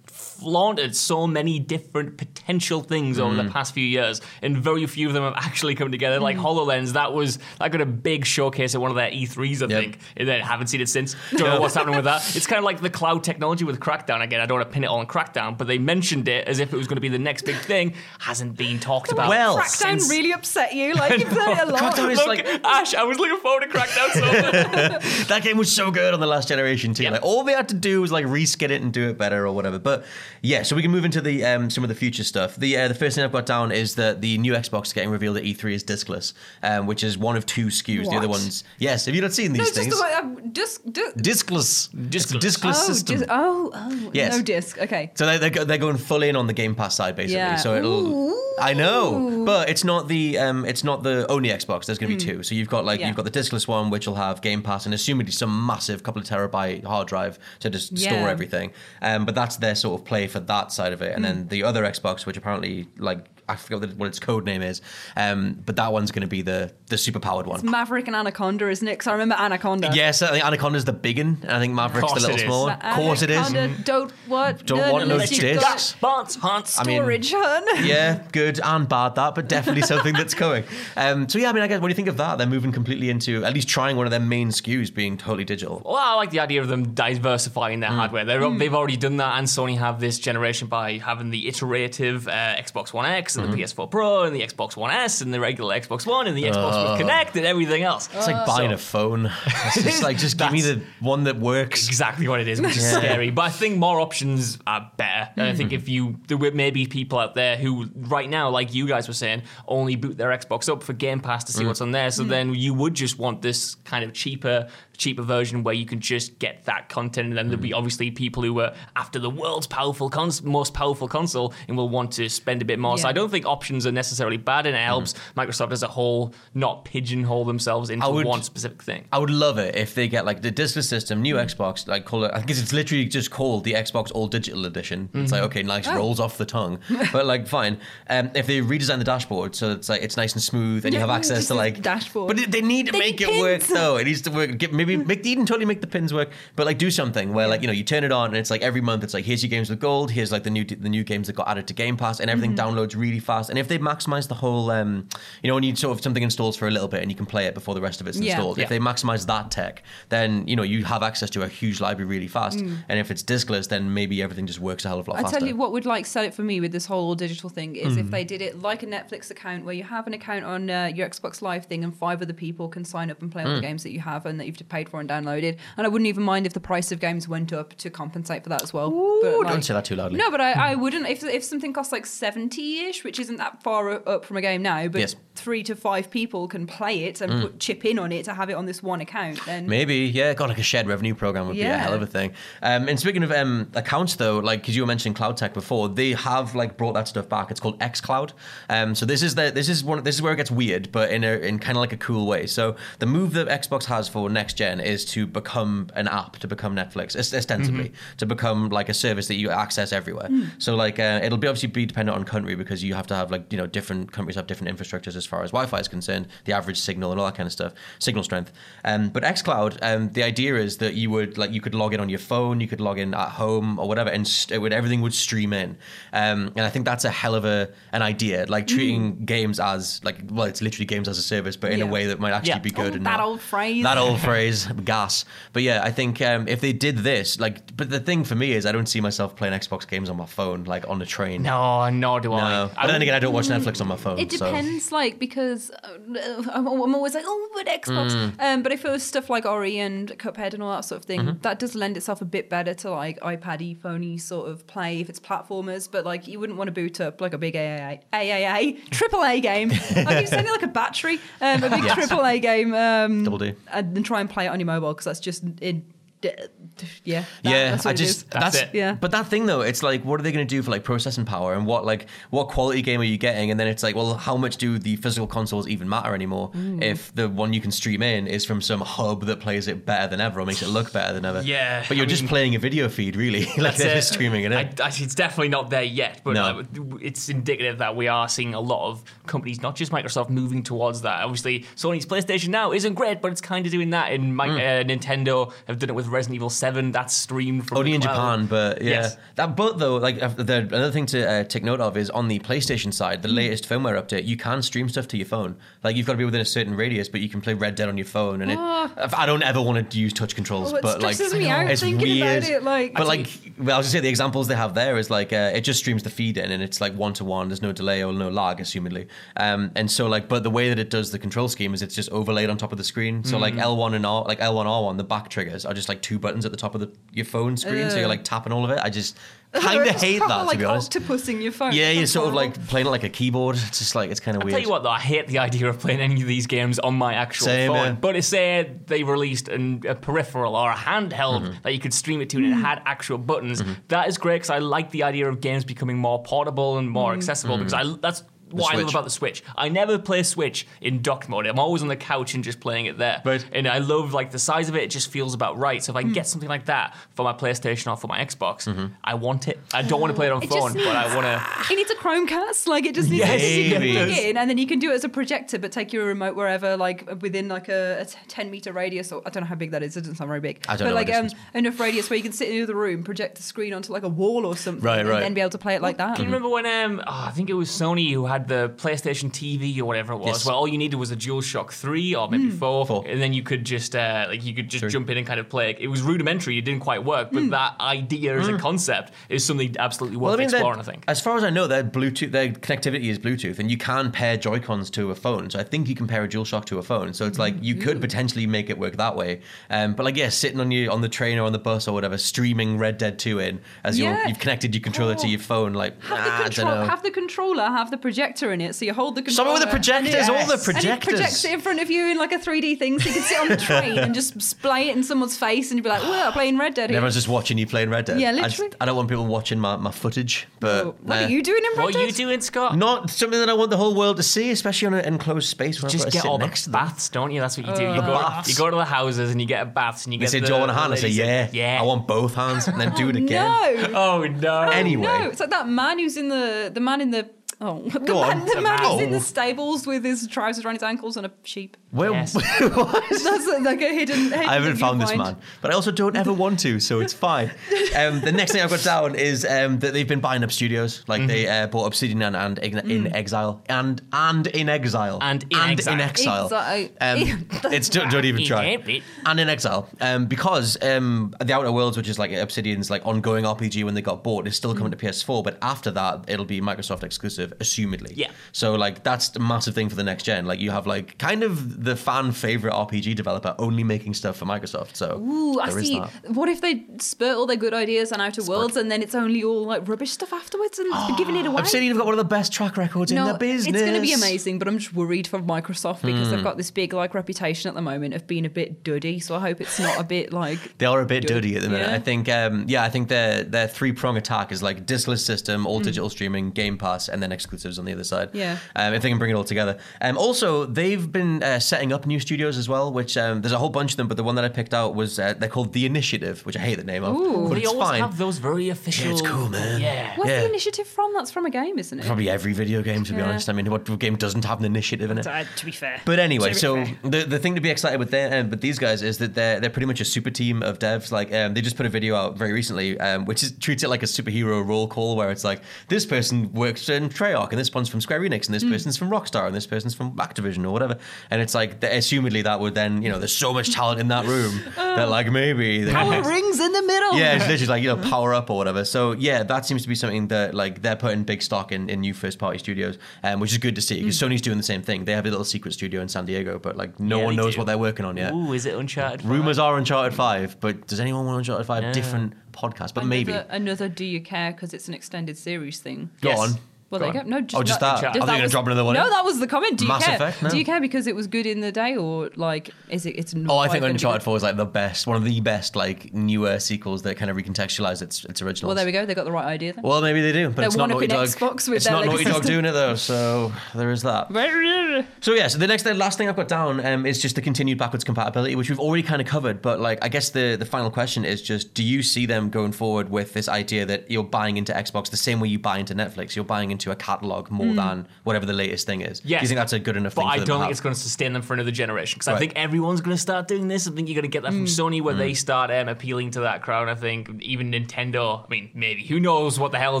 [0.38, 3.44] flaunted so many different potential things over Mm.
[3.46, 6.20] the past few years, and very few of them have actually come together.
[6.20, 9.66] Like Hololens, that was that got a big showcase at one of their E3s, I
[9.66, 9.80] Yep.
[9.82, 11.14] think, and then haven't seen it since.
[11.30, 12.22] Don't know what's happening with that.
[12.36, 14.22] It's kind of like the cloud technology with Crackdown.
[14.22, 16.58] Again, I don't want to pin it all on Crackdown, but they mentioned it as
[16.58, 17.94] if it was going to be the next big thing.
[18.18, 19.28] Hasn't been talked about.
[19.28, 20.94] Well, Crackdown since- really upset you.
[21.02, 21.94] Like you've said it a lot.
[21.94, 25.26] Crackdown is Look, like Ash, I was looking forward to Crackdown so much.
[25.28, 27.02] that game was so good on the last generation too.
[27.04, 27.12] Yep.
[27.12, 29.52] Like all they had to do was like reskin it and do it better or
[29.52, 29.78] whatever.
[29.78, 30.04] But
[30.40, 32.56] yeah, so we can move into the um, some of the future stuff.
[32.56, 35.36] The uh, the first thing I've got down is that the new Xbox getting revealed
[35.36, 38.08] at E3 is discless, um, which is one of two SKUs.
[38.08, 39.06] The other ones, yes.
[39.06, 39.86] Have you not seen these no, it's things?
[39.88, 40.80] just the way I'm just.
[40.92, 42.40] just discless, It's a Discless.
[42.40, 43.18] discless oh, system.
[43.18, 44.36] dis- oh, oh, Yes.
[44.36, 44.78] no disc.
[44.78, 45.10] Okay.
[45.14, 47.36] So they- they're, go- they're going full in on the Game Pass side, basically.
[47.36, 47.56] Yeah.
[47.56, 48.32] So it'll.
[48.60, 51.86] I know, but it's not the um, it's not the only Xbox.
[51.86, 52.42] There's going to be two.
[52.42, 53.00] So you've got like Hmm.
[53.02, 53.06] Yeah.
[53.08, 56.20] you've got the discless one, which will have Game Pass, and assumedly some massive couple
[56.20, 58.72] of terabyte hard drive to just store everything.
[59.00, 61.12] Um, but that's their sort of play for that side of it.
[61.16, 61.30] And Hmm.
[61.30, 63.20] then the other Xbox, which apparently like
[63.52, 64.80] I forget what- what its code name is,
[65.16, 67.56] um, but that one's going to be the the super powered one.
[67.60, 68.92] It's Maverick and Anaconda, isn't it?
[68.92, 69.90] Because I remember Anaconda.
[69.94, 71.38] Yes, I think Anaconda's the big one.
[71.42, 72.42] and I think Maverick's the little it is.
[72.42, 72.72] smaller.
[72.82, 73.38] Of course it is.
[73.38, 74.66] Anaconda, Don't what?
[74.66, 75.62] Don't want no unless you've discs.
[75.64, 75.96] got Yes.
[76.00, 76.78] Bounce, hunts.
[76.78, 77.64] I mean- Storage, hun.
[77.86, 80.64] yeah, good and bad that, but definitely something that's coming.
[80.96, 82.36] Um, so yeah, I mean, I guess what do you think of that?
[82.38, 85.80] They're moving completely into at least trying one of their main SKUs being totally digital.
[85.84, 88.24] Well, I like the idea of them diversifying their hardware.
[88.24, 92.56] They're, They've already done that, and Sony have this generation by having the iterative uh,
[92.56, 93.60] Xbox One X and Mm-hmm.
[93.60, 96.44] the PS4 Pro and the Xbox One S and the regular Xbox One and the
[96.44, 98.08] Xbox with Kinect and everything else.
[98.14, 99.30] It's like buying So- a phone.
[99.46, 101.86] It's just like just give me the one that works.
[101.88, 103.30] exactly what it is, which is scary.
[103.30, 105.30] But I think more options are better.
[105.36, 105.56] And I Mm.
[105.56, 109.08] think if you, there were maybe people out there who, right now, like you guys
[109.08, 111.46] were saying, only boot their Xbox up for Game Pass Mm.
[111.46, 112.10] to see what's on there.
[112.10, 116.00] So then you would just want this kind of cheaper, cheaper version where you can
[116.00, 117.28] just get that content.
[117.28, 117.62] And then there'll Mm.
[117.62, 121.88] be obviously people who are after the world's powerful, cons- most powerful console and will
[121.88, 122.96] want to spend a bit more.
[122.98, 126.34] So I don't think options are necessarily bad, and it helps Microsoft as a whole
[126.54, 129.04] not pigeonhole themselves into would- one specific thing.
[129.12, 132.24] I would love it if they get like the discless system, new Xbox, like call
[132.24, 132.32] it.
[132.34, 135.08] I guess it's literally just called the Xbox All Digital Edition.
[135.14, 136.78] It's like okay, nice, rolls off the tongue,
[137.12, 137.78] but like fine.
[138.08, 141.00] Um, if they redesign the dashboard so it's like it's nice and smooth and you
[141.00, 142.36] have access to like dashboard.
[142.36, 143.72] but they need to They make need it work pins.
[143.72, 143.96] though.
[143.96, 144.56] It needs to work.
[144.58, 147.60] Get, maybe make even totally make the pins work, but like do something where like
[147.62, 149.50] you know you turn it on and it's like every month it's like here's your
[149.50, 151.96] games with gold, here's like the new the new games that got added to Game
[151.96, 152.76] Pass, and everything Mm-hmm.
[152.76, 153.50] downloads really fast.
[153.50, 155.08] And if they maximize the whole, um,
[155.42, 157.26] you know, when you sort of something installs for a little bit and you can
[157.26, 158.34] play it before the rest of it's Yeah.
[158.34, 158.58] installed.
[158.58, 158.64] Yeah.
[158.64, 162.08] If they maximize that tech, then you know you have access to a huge library
[162.08, 162.58] really fast.
[162.60, 165.20] And if it's diskless, then maybe everything just works a hell of a lot Mm.
[165.20, 165.38] I faster.
[165.40, 167.94] tell you what would like sell it for me with this whole digital thing is
[167.94, 168.00] Hmm.
[168.00, 170.90] if they did it like a Netflix account where you have an account on uh,
[170.94, 173.60] your Xbox Live thing and five other people can sign up and play all the
[173.60, 175.56] games that you have and that you've paid for and downloaded.
[175.76, 178.48] And I wouldn't even mind if the price of games went up to compensate for
[178.50, 178.90] that as well.
[178.90, 180.18] but Ooh, like- don't say that too loudly.
[180.18, 183.62] No, but I, I wouldn't if if something costs like seventy ish, which isn't that
[183.62, 184.88] far up from a game now.
[184.88, 185.16] But Yes.
[185.34, 188.50] Three to five people can play it and put chip in on it to have
[188.50, 190.34] it on this one account, then Maybe, yeah.
[190.34, 192.32] got like a shared revenue program would be a hell of a thing.
[192.62, 195.88] Um, and speaking of um, accounts, though, like because you were mentioning cloud tech before,
[195.88, 197.50] they have like brought that stuff back.
[197.50, 198.32] It's called xCloud.
[198.68, 201.10] Um, so this is the this is one this is where it gets weird, but
[201.10, 202.46] in a in kind of like a cool way.
[202.46, 206.46] So the move that Xbox has for next gen is to become an app, to
[206.46, 210.28] become Netflix, os- ostensibly, to become like a service that you access everywhere.
[210.58, 213.30] So like uh, it'll be obviously be dependent on country because you have to have
[213.30, 216.52] like you know different countries have different infrastructures as far as Wi-Fi is concerned, the
[216.52, 218.52] average signal and all that kind of stuff, signal strength.
[218.84, 222.00] Um, but XCloud, um, the idea is that you would like you could log in
[222.00, 224.72] on your phone, you could log in at home or whatever, and st- it would
[224.72, 225.76] everything would stream in.
[226.12, 230.00] Um, and I think that's a hell of a an idea, like treating games as
[230.04, 232.50] like well, it's literally games as a service, but in a way that might actually
[232.50, 232.58] Yeah.
[232.58, 232.92] be good.
[232.92, 233.82] Oh, and that not- old phrase.
[233.84, 235.24] That old phrase, gas.
[235.52, 238.52] But yeah, I think um, if they did this, like, but the thing for me
[238.52, 241.42] is I don't see myself playing Xbox games on my phone, like on the train.
[241.42, 242.40] No, nor do I.
[242.66, 242.70] No.
[242.74, 244.18] But then again, I don't watch Netflix on my phone.
[244.18, 248.10] It so- depends, like because uh, I'm, I'm always like, oh, but Xbox.
[248.12, 248.34] Mm.
[248.40, 251.04] Um, but if it was stuff like Ori and Cuphead and all that sort of
[251.04, 251.40] thing, Mm-hmm.
[251.42, 255.08] that does lend itself a bit better to like iPad, phony sort of play if
[255.08, 255.88] it's platformers.
[255.90, 259.40] But like, you wouldn't want to boot up like a big AAA, AAA, triple A
[259.40, 259.70] game.
[259.72, 259.76] I
[260.20, 261.94] keep saying it like a battery, um, a big Yes.
[261.94, 263.54] triple A game, um, Double D.
[263.72, 265.76] and then try and play it on your mobile because that's just it.
[266.22, 268.74] Yeah, that- yeah, that's I just that's, That's it.
[268.74, 268.94] Yeah.
[268.94, 271.24] But that thing though, it's like, what are they going to do for like processing
[271.24, 273.50] power and what like what quality game are you getting?
[273.50, 276.82] And then it's like, well, how much do the physical consoles even matter anymore Mm.
[276.82, 280.08] if the one you can stream in is from some hub that plays it better
[280.08, 281.42] than ever or makes it look better than ever?
[281.52, 283.44] Yeah, but you're I just mean- playing a video feed, really.
[283.58, 283.94] like they're it.
[283.96, 284.52] just streaming it.
[284.52, 286.60] I, I- it's definitely not there yet, but No.
[286.60, 290.62] uh, it's indicative that we are seeing a lot of companies, not just Microsoft, moving
[290.62, 291.22] towards that.
[291.22, 294.12] Obviously, Sony's PlayStation Now isn't great, but it's kind of doing that.
[294.12, 296.92] And Mi- uh, Nintendo have done it with Resident Evil 7.
[296.92, 298.00] That's streamed from Only the in.
[298.02, 298.90] Japan, but yeah.
[298.90, 299.16] Yes.
[299.36, 302.28] That but though, like uh, the, another thing to uh, take note of is on
[302.28, 303.34] the PlayStation side, the Hmm.
[303.36, 305.56] latest firmware update, you can stream stuff to your phone.
[305.82, 307.88] Like you've got to be within a certain radius, but you can play Red Dead
[307.88, 308.42] on your phone.
[308.42, 311.70] And it, I don't ever want to use touch controls, Oh, but like me out
[311.70, 312.44] it's thinking about weird.
[312.44, 315.08] it, like- but like, well, I was just say the examples they have there is
[315.10, 317.48] like uh, it just streams the feed in, and it's like one to one.
[317.48, 319.06] There's no delay or no lag, assumedly.
[319.36, 321.94] Um, and so like, but the way that it does the control scheme is it's
[321.94, 323.24] just overlaid on top of the screen.
[323.24, 323.42] So Hmm.
[323.42, 326.44] like L1 and R, like L1 R1, the back triggers are just like two buttons
[326.44, 327.90] at the top of the your phone screen.
[327.90, 328.08] So you're uh.
[328.08, 328.78] like tapping all of it.
[328.82, 329.16] I just
[329.52, 330.96] kind of hate that like to be honest.
[330.96, 331.72] octopus in your phone.
[331.72, 333.56] Yeah, you're sort of like playing it like a keyboard.
[333.56, 334.54] It's just like it's kind of weird.
[334.54, 336.78] I'll tell you what, though, I hate the idea of playing any of these games
[336.78, 337.86] on my actual Same, phone.
[337.86, 337.92] yeah.
[337.92, 341.62] But if say they released an, a peripheral or a handheld Mm-hmm.
[341.62, 343.72] that you could stream it to and it had actual buttons, mm-hmm.
[343.88, 347.10] that is great because I like the idea of games becoming more portable and more
[347.10, 347.18] mm-hmm.
[347.18, 347.94] accessible because mm-hmm.
[347.94, 348.90] I that's what I love Mm.
[348.90, 349.42] About the Switch.
[349.56, 351.46] I never play Switch in docked mode.
[351.46, 353.22] I'm always on the couch and just playing it there.
[353.24, 353.44] Right.
[353.52, 354.82] And I love like the size of it.
[354.82, 355.82] It just feels about right.
[355.82, 358.68] So if I can get something like that for my PlayStation or for my Xbox,
[359.04, 359.58] I want it.
[359.72, 361.42] I don't want to play it on It phone, just but I want to.
[361.72, 362.66] It needs a Chromecast.
[362.66, 363.92] Like it just needs Yes, something you can maybe.
[363.94, 366.34] plug in, and then you can do it as a projector, but take your remote
[366.36, 369.10] wherever, like within like a ten meter radius.
[369.12, 369.96] Or I don't know how big that is.
[369.96, 370.64] It doesn't sound very big.
[370.68, 372.74] I don't but know like um, enough radius where you can sit in the other
[372.74, 375.50] room, project the screen onto like a wall or something, Right, and then be able
[375.50, 376.16] to play it like that.
[376.16, 379.30] Do you remember when um oh, I think it was Sony who had the PlayStation
[379.30, 380.26] TV or whatever it was?
[380.28, 380.46] Yes.
[380.46, 383.04] Well, all you needed was a DualShock three or maybe four, Four.
[383.06, 384.88] and then you could just uh, like you could just Sure.
[384.90, 385.70] jump in and kind of play.
[385.70, 385.78] it.
[385.80, 389.74] It was rudimentary; it didn't quite work, but that idea as a concept is something
[389.78, 390.80] absolutely worth they're- exploring.
[390.80, 391.04] I think.
[391.08, 394.36] As far as I know, their Bluetooth, their connectivity is Bluetooth, and you can pair
[394.36, 395.50] Joy Cons to a phone.
[395.50, 397.12] So I think you can pair a DualShock to a phone.
[397.14, 399.40] So it's like you could potentially make it work that way.
[399.70, 401.92] Um, but like, yeah, sitting on you on the train or on the bus or
[401.92, 404.28] whatever, streaming Red Dead Two in as you're, Yeah.
[404.28, 405.30] you've connected your controller to Oh.
[405.30, 405.72] your phone.
[405.74, 406.84] Like, Have nah, the I don't control, know.
[406.86, 409.72] have the controller, have the projector in it, so you hold the Someone controller.
[409.74, 410.84] with the and it- projectors, all the projectors.
[410.84, 413.14] And it projects it in front of you in like a 3D thing, so you
[413.14, 415.88] can sit on the train and just splay it in someone's face, and you'd be
[415.90, 416.96] like, "Well, I'm playing Red Dead." Here.
[416.96, 418.20] everyone's just watching you playing Red Dead.
[418.20, 418.76] Yeah, I, just- literally.
[418.80, 421.26] I don't want people watching my, my footage, but Oh, what nah.
[421.26, 422.02] are you doing in Red What Dead?
[422.02, 422.76] are you doing, Scott?
[422.76, 425.82] Not something that I want the whole world to see, especially on an enclosed space
[425.82, 426.80] where Just I've got to get sit all the next to them.
[426.84, 427.40] baths, don't you?
[427.40, 427.82] That's what you do.
[427.82, 428.48] You Uh, go, baths.
[428.48, 430.30] you go to the houses and you get a baths and you They get.
[430.30, 431.78] say, the, "Do you want a the hand?" I say, "Yeah, yeah.
[431.80, 433.92] I want both hands," and then do it again.
[433.92, 433.98] No.
[433.98, 434.60] Oh no!
[434.70, 435.02] Anyway.
[435.04, 437.28] No, it's like that man who's in the the man in the
[437.62, 438.46] oh the Go man, on.
[438.46, 441.76] the man who's in the stables with his trousers around his ankles and a sheep.
[441.92, 442.32] Well, Yes.
[442.60, 444.16] That's like a hidden.
[444.24, 445.22] hidden I haven't found this find.
[445.22, 447.50] man, but I also don't ever want to, so it's fine.
[447.94, 451.04] Um, the next thing I've got down is um, that they've been buying up studios,
[451.08, 451.64] like they Mm-hmm.
[451.64, 453.14] uh, bought Obsidian and, and in, in Mm.
[453.14, 455.94] Exile and and in Exile And In Exile.
[455.94, 456.44] in Exile.
[456.46, 456.88] Exile.
[457.02, 458.70] Um, it's don't, don't even try.
[458.72, 462.88] Egypt, it- And in Exile, um, because um, the Outer Worlds, which is like Obsidian's
[462.88, 465.44] like ongoing RPG when they got bought, is still coming to PS4.
[465.44, 467.51] But after that, it'll be Microsoft exclusive.
[467.60, 468.12] Assumedly.
[468.16, 468.30] Yeah.
[468.52, 470.46] So like that's a massive thing for the next gen.
[470.46, 474.44] Like you have like kind of the fan favorite RPG developer only making stuff for
[474.46, 474.96] Microsoft.
[474.96, 475.98] So Ooh, I see.
[476.28, 479.42] What if they spurt all their good ideas on Outer Worlds and then it's only
[479.44, 481.56] all like rubbish stuff afterwards and it's giving it away?
[481.56, 483.74] Have seen you've got one of the best track records in the business.
[483.74, 486.34] it's going to be amazing, but I'm just worried for Microsoft because Hmm.
[486.36, 489.18] they've got this big like reputation at the moment of being a bit duddy.
[489.20, 491.68] So I hope it's not a bit like They are a bit dirty at the
[491.68, 491.88] minute.
[491.88, 491.94] Yeah.
[491.94, 495.62] I think, um, yeah, I think their their three prong attack is like diskless system,
[495.62, 495.66] Hmm.
[495.66, 498.30] all digital streaming, Game Pass, and then exclusives on the other side.
[498.32, 498.58] Yeah.
[498.76, 499.78] um, if they can bring it all together.
[500.00, 503.58] Um, also, they've been uh, setting up new studios as well, which um, there's a
[503.58, 505.72] whole bunch of them, but the one that I picked out was uh, they're called
[505.72, 507.42] The Initiative, which I hate the name of, Ooh.
[507.42, 508.00] but But they it's always fine.
[508.00, 509.06] have those very official.
[509.06, 509.80] Yeah, it's cool, man.
[509.80, 510.12] Yeah.
[510.16, 510.40] what's Yeah.
[510.40, 511.12] the initiative from?
[511.14, 512.06] That's from a game, isn't it?
[512.06, 513.24] Probably every video game, to be Yeah.
[513.28, 513.48] honest.
[513.48, 515.26] I mean, what game doesn't have an initiative in it?
[515.26, 516.00] Uh, to be fair.
[516.04, 516.96] But anyway, To be so fair.
[517.04, 519.60] the the thing to be excited with them, um, with these guys is that they're
[519.60, 521.10] they're pretty much a super team of devs.
[521.12, 523.88] Like um, they just put a video out very recently, um, which is treats it
[523.88, 527.72] like a superhero roll call, where it's like this person works in Treyarch, and this
[527.72, 528.70] one's from Square Enix, and this Hmm.
[528.72, 530.96] person's from Rockstar, and this person's from Activision or whatever.
[531.30, 534.08] And it's like, th- assumedly, that would then you know, there's so much talent in
[534.08, 537.18] that room that like maybe they- Power rings in the middle.
[537.18, 538.84] yeah, it's literally like you know power up or whatever.
[538.84, 542.00] So yeah, that seems to be something that like they're putting big stock in in
[542.00, 544.82] new first party studios, um, which is good to see because Sony's doing the same
[544.82, 545.04] thing.
[545.04, 547.54] They have a little secret studio in San Diego, but like no Yeah, one knows
[547.54, 547.60] do.
[547.60, 548.32] what they're working on yet.
[548.32, 549.24] Ooh, is it Uncharted?
[549.24, 551.82] Rumors are Uncharted Five, but does anyone want Uncharted Five?
[551.84, 551.92] Yeah.
[551.92, 553.32] Different podcast, but another, maybe.
[553.48, 553.88] another.
[553.88, 554.52] Do you care?
[554.52, 556.10] Because it's an extended series thing.
[556.20, 556.38] Go Yes.
[556.38, 556.50] on.
[556.92, 557.28] Well, Go there you go.
[557.28, 557.96] No, just, Oh, just no, that.
[558.04, 559.10] I Just thought you gonna drop another one No, in.
[559.10, 559.78] that was the comment.
[559.78, 560.14] Do you Mass care?
[560.16, 560.42] Effect?
[560.42, 560.50] No.
[560.50, 563.16] Do you care because it was good in the day, or like is it?
[563.18, 564.22] It's not Oh, I think Uncharted?
[564.22, 567.36] Four is like the best, one of the best like newer sequels that kind of
[567.36, 568.68] recontextualize its its originals.
[568.68, 569.06] Well, there we go.
[569.06, 569.82] They got the right idea then.
[569.82, 571.26] Well, maybe they do, but They're it's not Naughty Dog.
[571.26, 574.28] Xbox with it's their not Lego Naughty Dog doing it though, so there is that.
[575.20, 577.40] So yeah, so the next, the last thing I've got down um, is just the
[577.40, 579.62] continued backwards compatibility, which we've already kind of covered.
[579.62, 582.72] But like, I guess the the final question is just: Do you see them going
[582.72, 585.94] forward with this idea that you're buying into Xbox the same way you buy into
[585.94, 586.36] Netflix?
[586.36, 587.76] You're buying into a catalog more Hmm.
[587.76, 589.22] than whatever the latest thing is.
[589.24, 589.40] Yes.
[589.40, 590.28] Do you think that's a good enough But thing?
[590.28, 590.70] for I them don't think have?
[590.72, 593.46] it's going to sustain them for another generation because I think everyone's going to start
[593.48, 593.86] doing this.
[593.86, 596.40] I think you're going to get that from Sony where they start um, appealing to
[596.40, 596.88] that crowd.
[596.88, 598.44] I think even Nintendo.
[598.44, 600.00] I mean, maybe who knows what the hell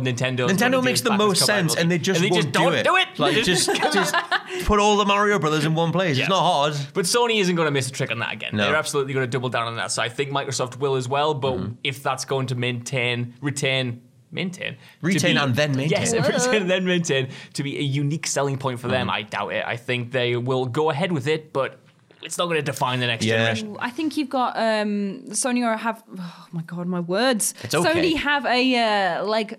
[0.00, 0.48] Nintendo.
[0.48, 2.84] Nintendo makes the most sense, and they just and they won't just don't do it.
[2.84, 3.18] do it.
[3.18, 4.14] Like just just
[4.64, 6.16] put all the Mario Brothers in one place.
[6.16, 6.24] Yeah.
[6.24, 6.74] It's not hard.
[6.94, 8.50] But Sony isn't going to miss a trick on that again.
[8.54, 8.64] No.
[8.66, 9.90] They're absolutely going to double down on that.
[9.92, 11.34] So I think Microsoft will as well.
[11.34, 11.72] But Mm-hmm.
[11.82, 14.02] if that's going to maintain, retain,
[14.32, 16.00] maintain, to Retain and then maintain.
[16.00, 18.92] Yes, retain and then maintain to be a unique selling point for Mm-hmm.
[19.08, 19.10] them.
[19.10, 19.64] I doubt it.
[19.66, 21.78] I think they will go ahead with it, but
[22.22, 23.36] it's not going to define the next Yeah.
[23.38, 23.76] generation.
[23.80, 27.54] I think you've got um, Sony or have oh my god my words.
[27.62, 27.88] It's okay.
[28.12, 29.58] Sony have a uh, like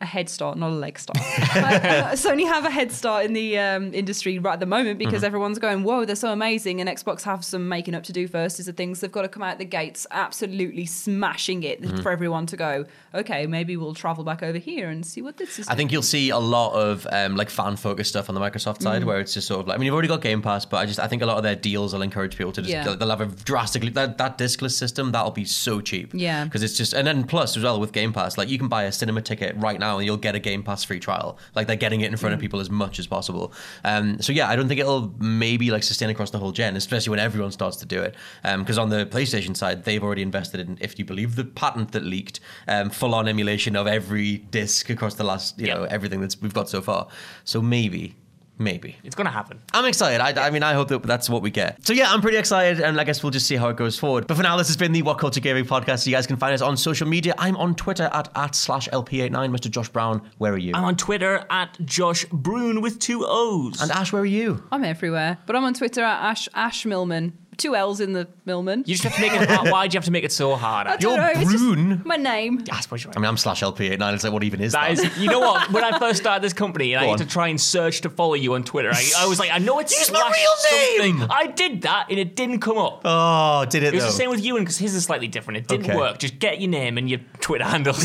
[0.00, 1.18] a head start, not a leg start.
[1.54, 5.14] Uh, Sony have a head start in the um, industry right at the moment because
[5.18, 5.24] Mm-hmm.
[5.26, 8.58] everyone's going, "Whoa, they're so amazing!" And Xbox have some making up to do first.
[8.58, 12.00] Is the things they've got to come out the gates, absolutely smashing it Mm-hmm.
[12.02, 12.84] for everyone to go.
[13.14, 15.68] Okay, maybe we'll travel back over here and see what this is.
[15.68, 18.82] I think you'll see a lot of um, like fan focused stuff on the Microsoft
[18.82, 19.06] side, Mm.
[19.06, 20.86] where it's just sort of like I mean, you've already got Game Pass, but I
[20.86, 22.94] just I think a lot of their deals will encourage people to just Yeah.
[22.96, 26.10] they'll have a drastically that that diskless system that'll be so cheap.
[26.12, 26.44] Yeah.
[26.44, 28.84] because it's just and then plus as well with Game Pass, like you can buy
[28.84, 31.38] a cinema ticket right now and you'll get a Game Pass free trial.
[31.54, 32.18] Like they're getting it in Mm.
[32.20, 33.52] front of people as much as possible.
[33.84, 37.10] Um, so yeah, I don't think it'll maybe like sustain across the whole gen, especially
[37.10, 38.14] when everyone starts to do it.
[38.42, 42.04] Because on the PlayStation side, they've already invested in, if you believe the patent that
[42.04, 45.76] leaked, um, full on emulation of every disc across the last you Yep.
[45.76, 47.08] know everything that's we've got so far.
[47.44, 48.14] So maybe.
[48.58, 48.96] Maybe.
[49.02, 49.60] It's going to happen.
[49.72, 50.20] I'm excited.
[50.20, 51.84] I, I mean, I hope that that's what we get.
[51.86, 54.26] So yeah, I'm pretty excited, and I guess we'll just see how it goes forward.
[54.28, 56.06] But for now, this has been the What Culture Gaming podcast.
[56.06, 57.34] You guys can find us on social media.
[57.36, 59.32] I'm on Twitter at at slash lp89.
[59.32, 59.70] Mr.
[59.70, 60.72] Josh Brown, where are you?
[60.74, 63.80] I'm on Twitter at Josh Brune with two O's.
[63.82, 64.62] and Ash, where are you?
[64.70, 67.36] I'm everywhere, but I'm on Twitter at Ash Ash Millman.
[67.56, 68.80] Two L's in the Millman.
[68.86, 69.70] you just have to make it hard.
[69.70, 70.86] Why do you have to make it so hard?
[70.86, 71.16] I Actually?
[71.16, 72.02] don't You're know, it's just Brune?
[72.04, 72.64] My name.
[72.70, 73.16] I suppose you're right.
[73.16, 74.14] I mean, I'm slash lp89.
[74.14, 74.96] It's like, what even is that?
[74.96, 75.70] That is, you know what?
[75.72, 77.26] When I first started this company and I Go had on.
[77.26, 79.78] to try and search to follow you on Twitter, I, I was like, I know
[79.78, 81.18] it's Use my slash real name!
[81.18, 81.36] something.
[81.36, 83.02] I did that and it didn't come up.
[83.04, 84.10] oh, did it It was though?
[84.10, 85.58] the same with Ewan because his is slightly different.
[85.58, 85.96] It didn't Okay.
[85.96, 86.18] work.
[86.18, 87.94] Just get your name and your Twitter handle.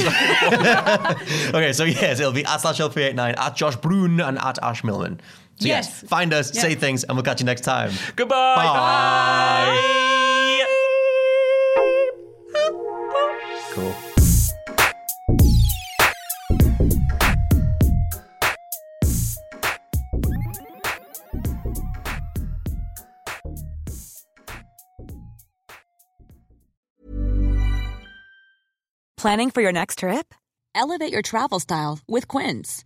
[1.49, 5.19] Okay, so yes, it'll be at slash lp89, at Josh Brune, and at Ash Millman.
[5.59, 5.99] So yes, Yes.
[6.09, 7.91] find us, say things, and we'll catch you next time.
[8.15, 8.55] Goodbye.
[8.55, 10.65] Bye.
[13.71, 13.93] Cool.
[29.17, 30.33] Planning for your next trip?
[30.73, 32.85] Elevate your travel style with Quince.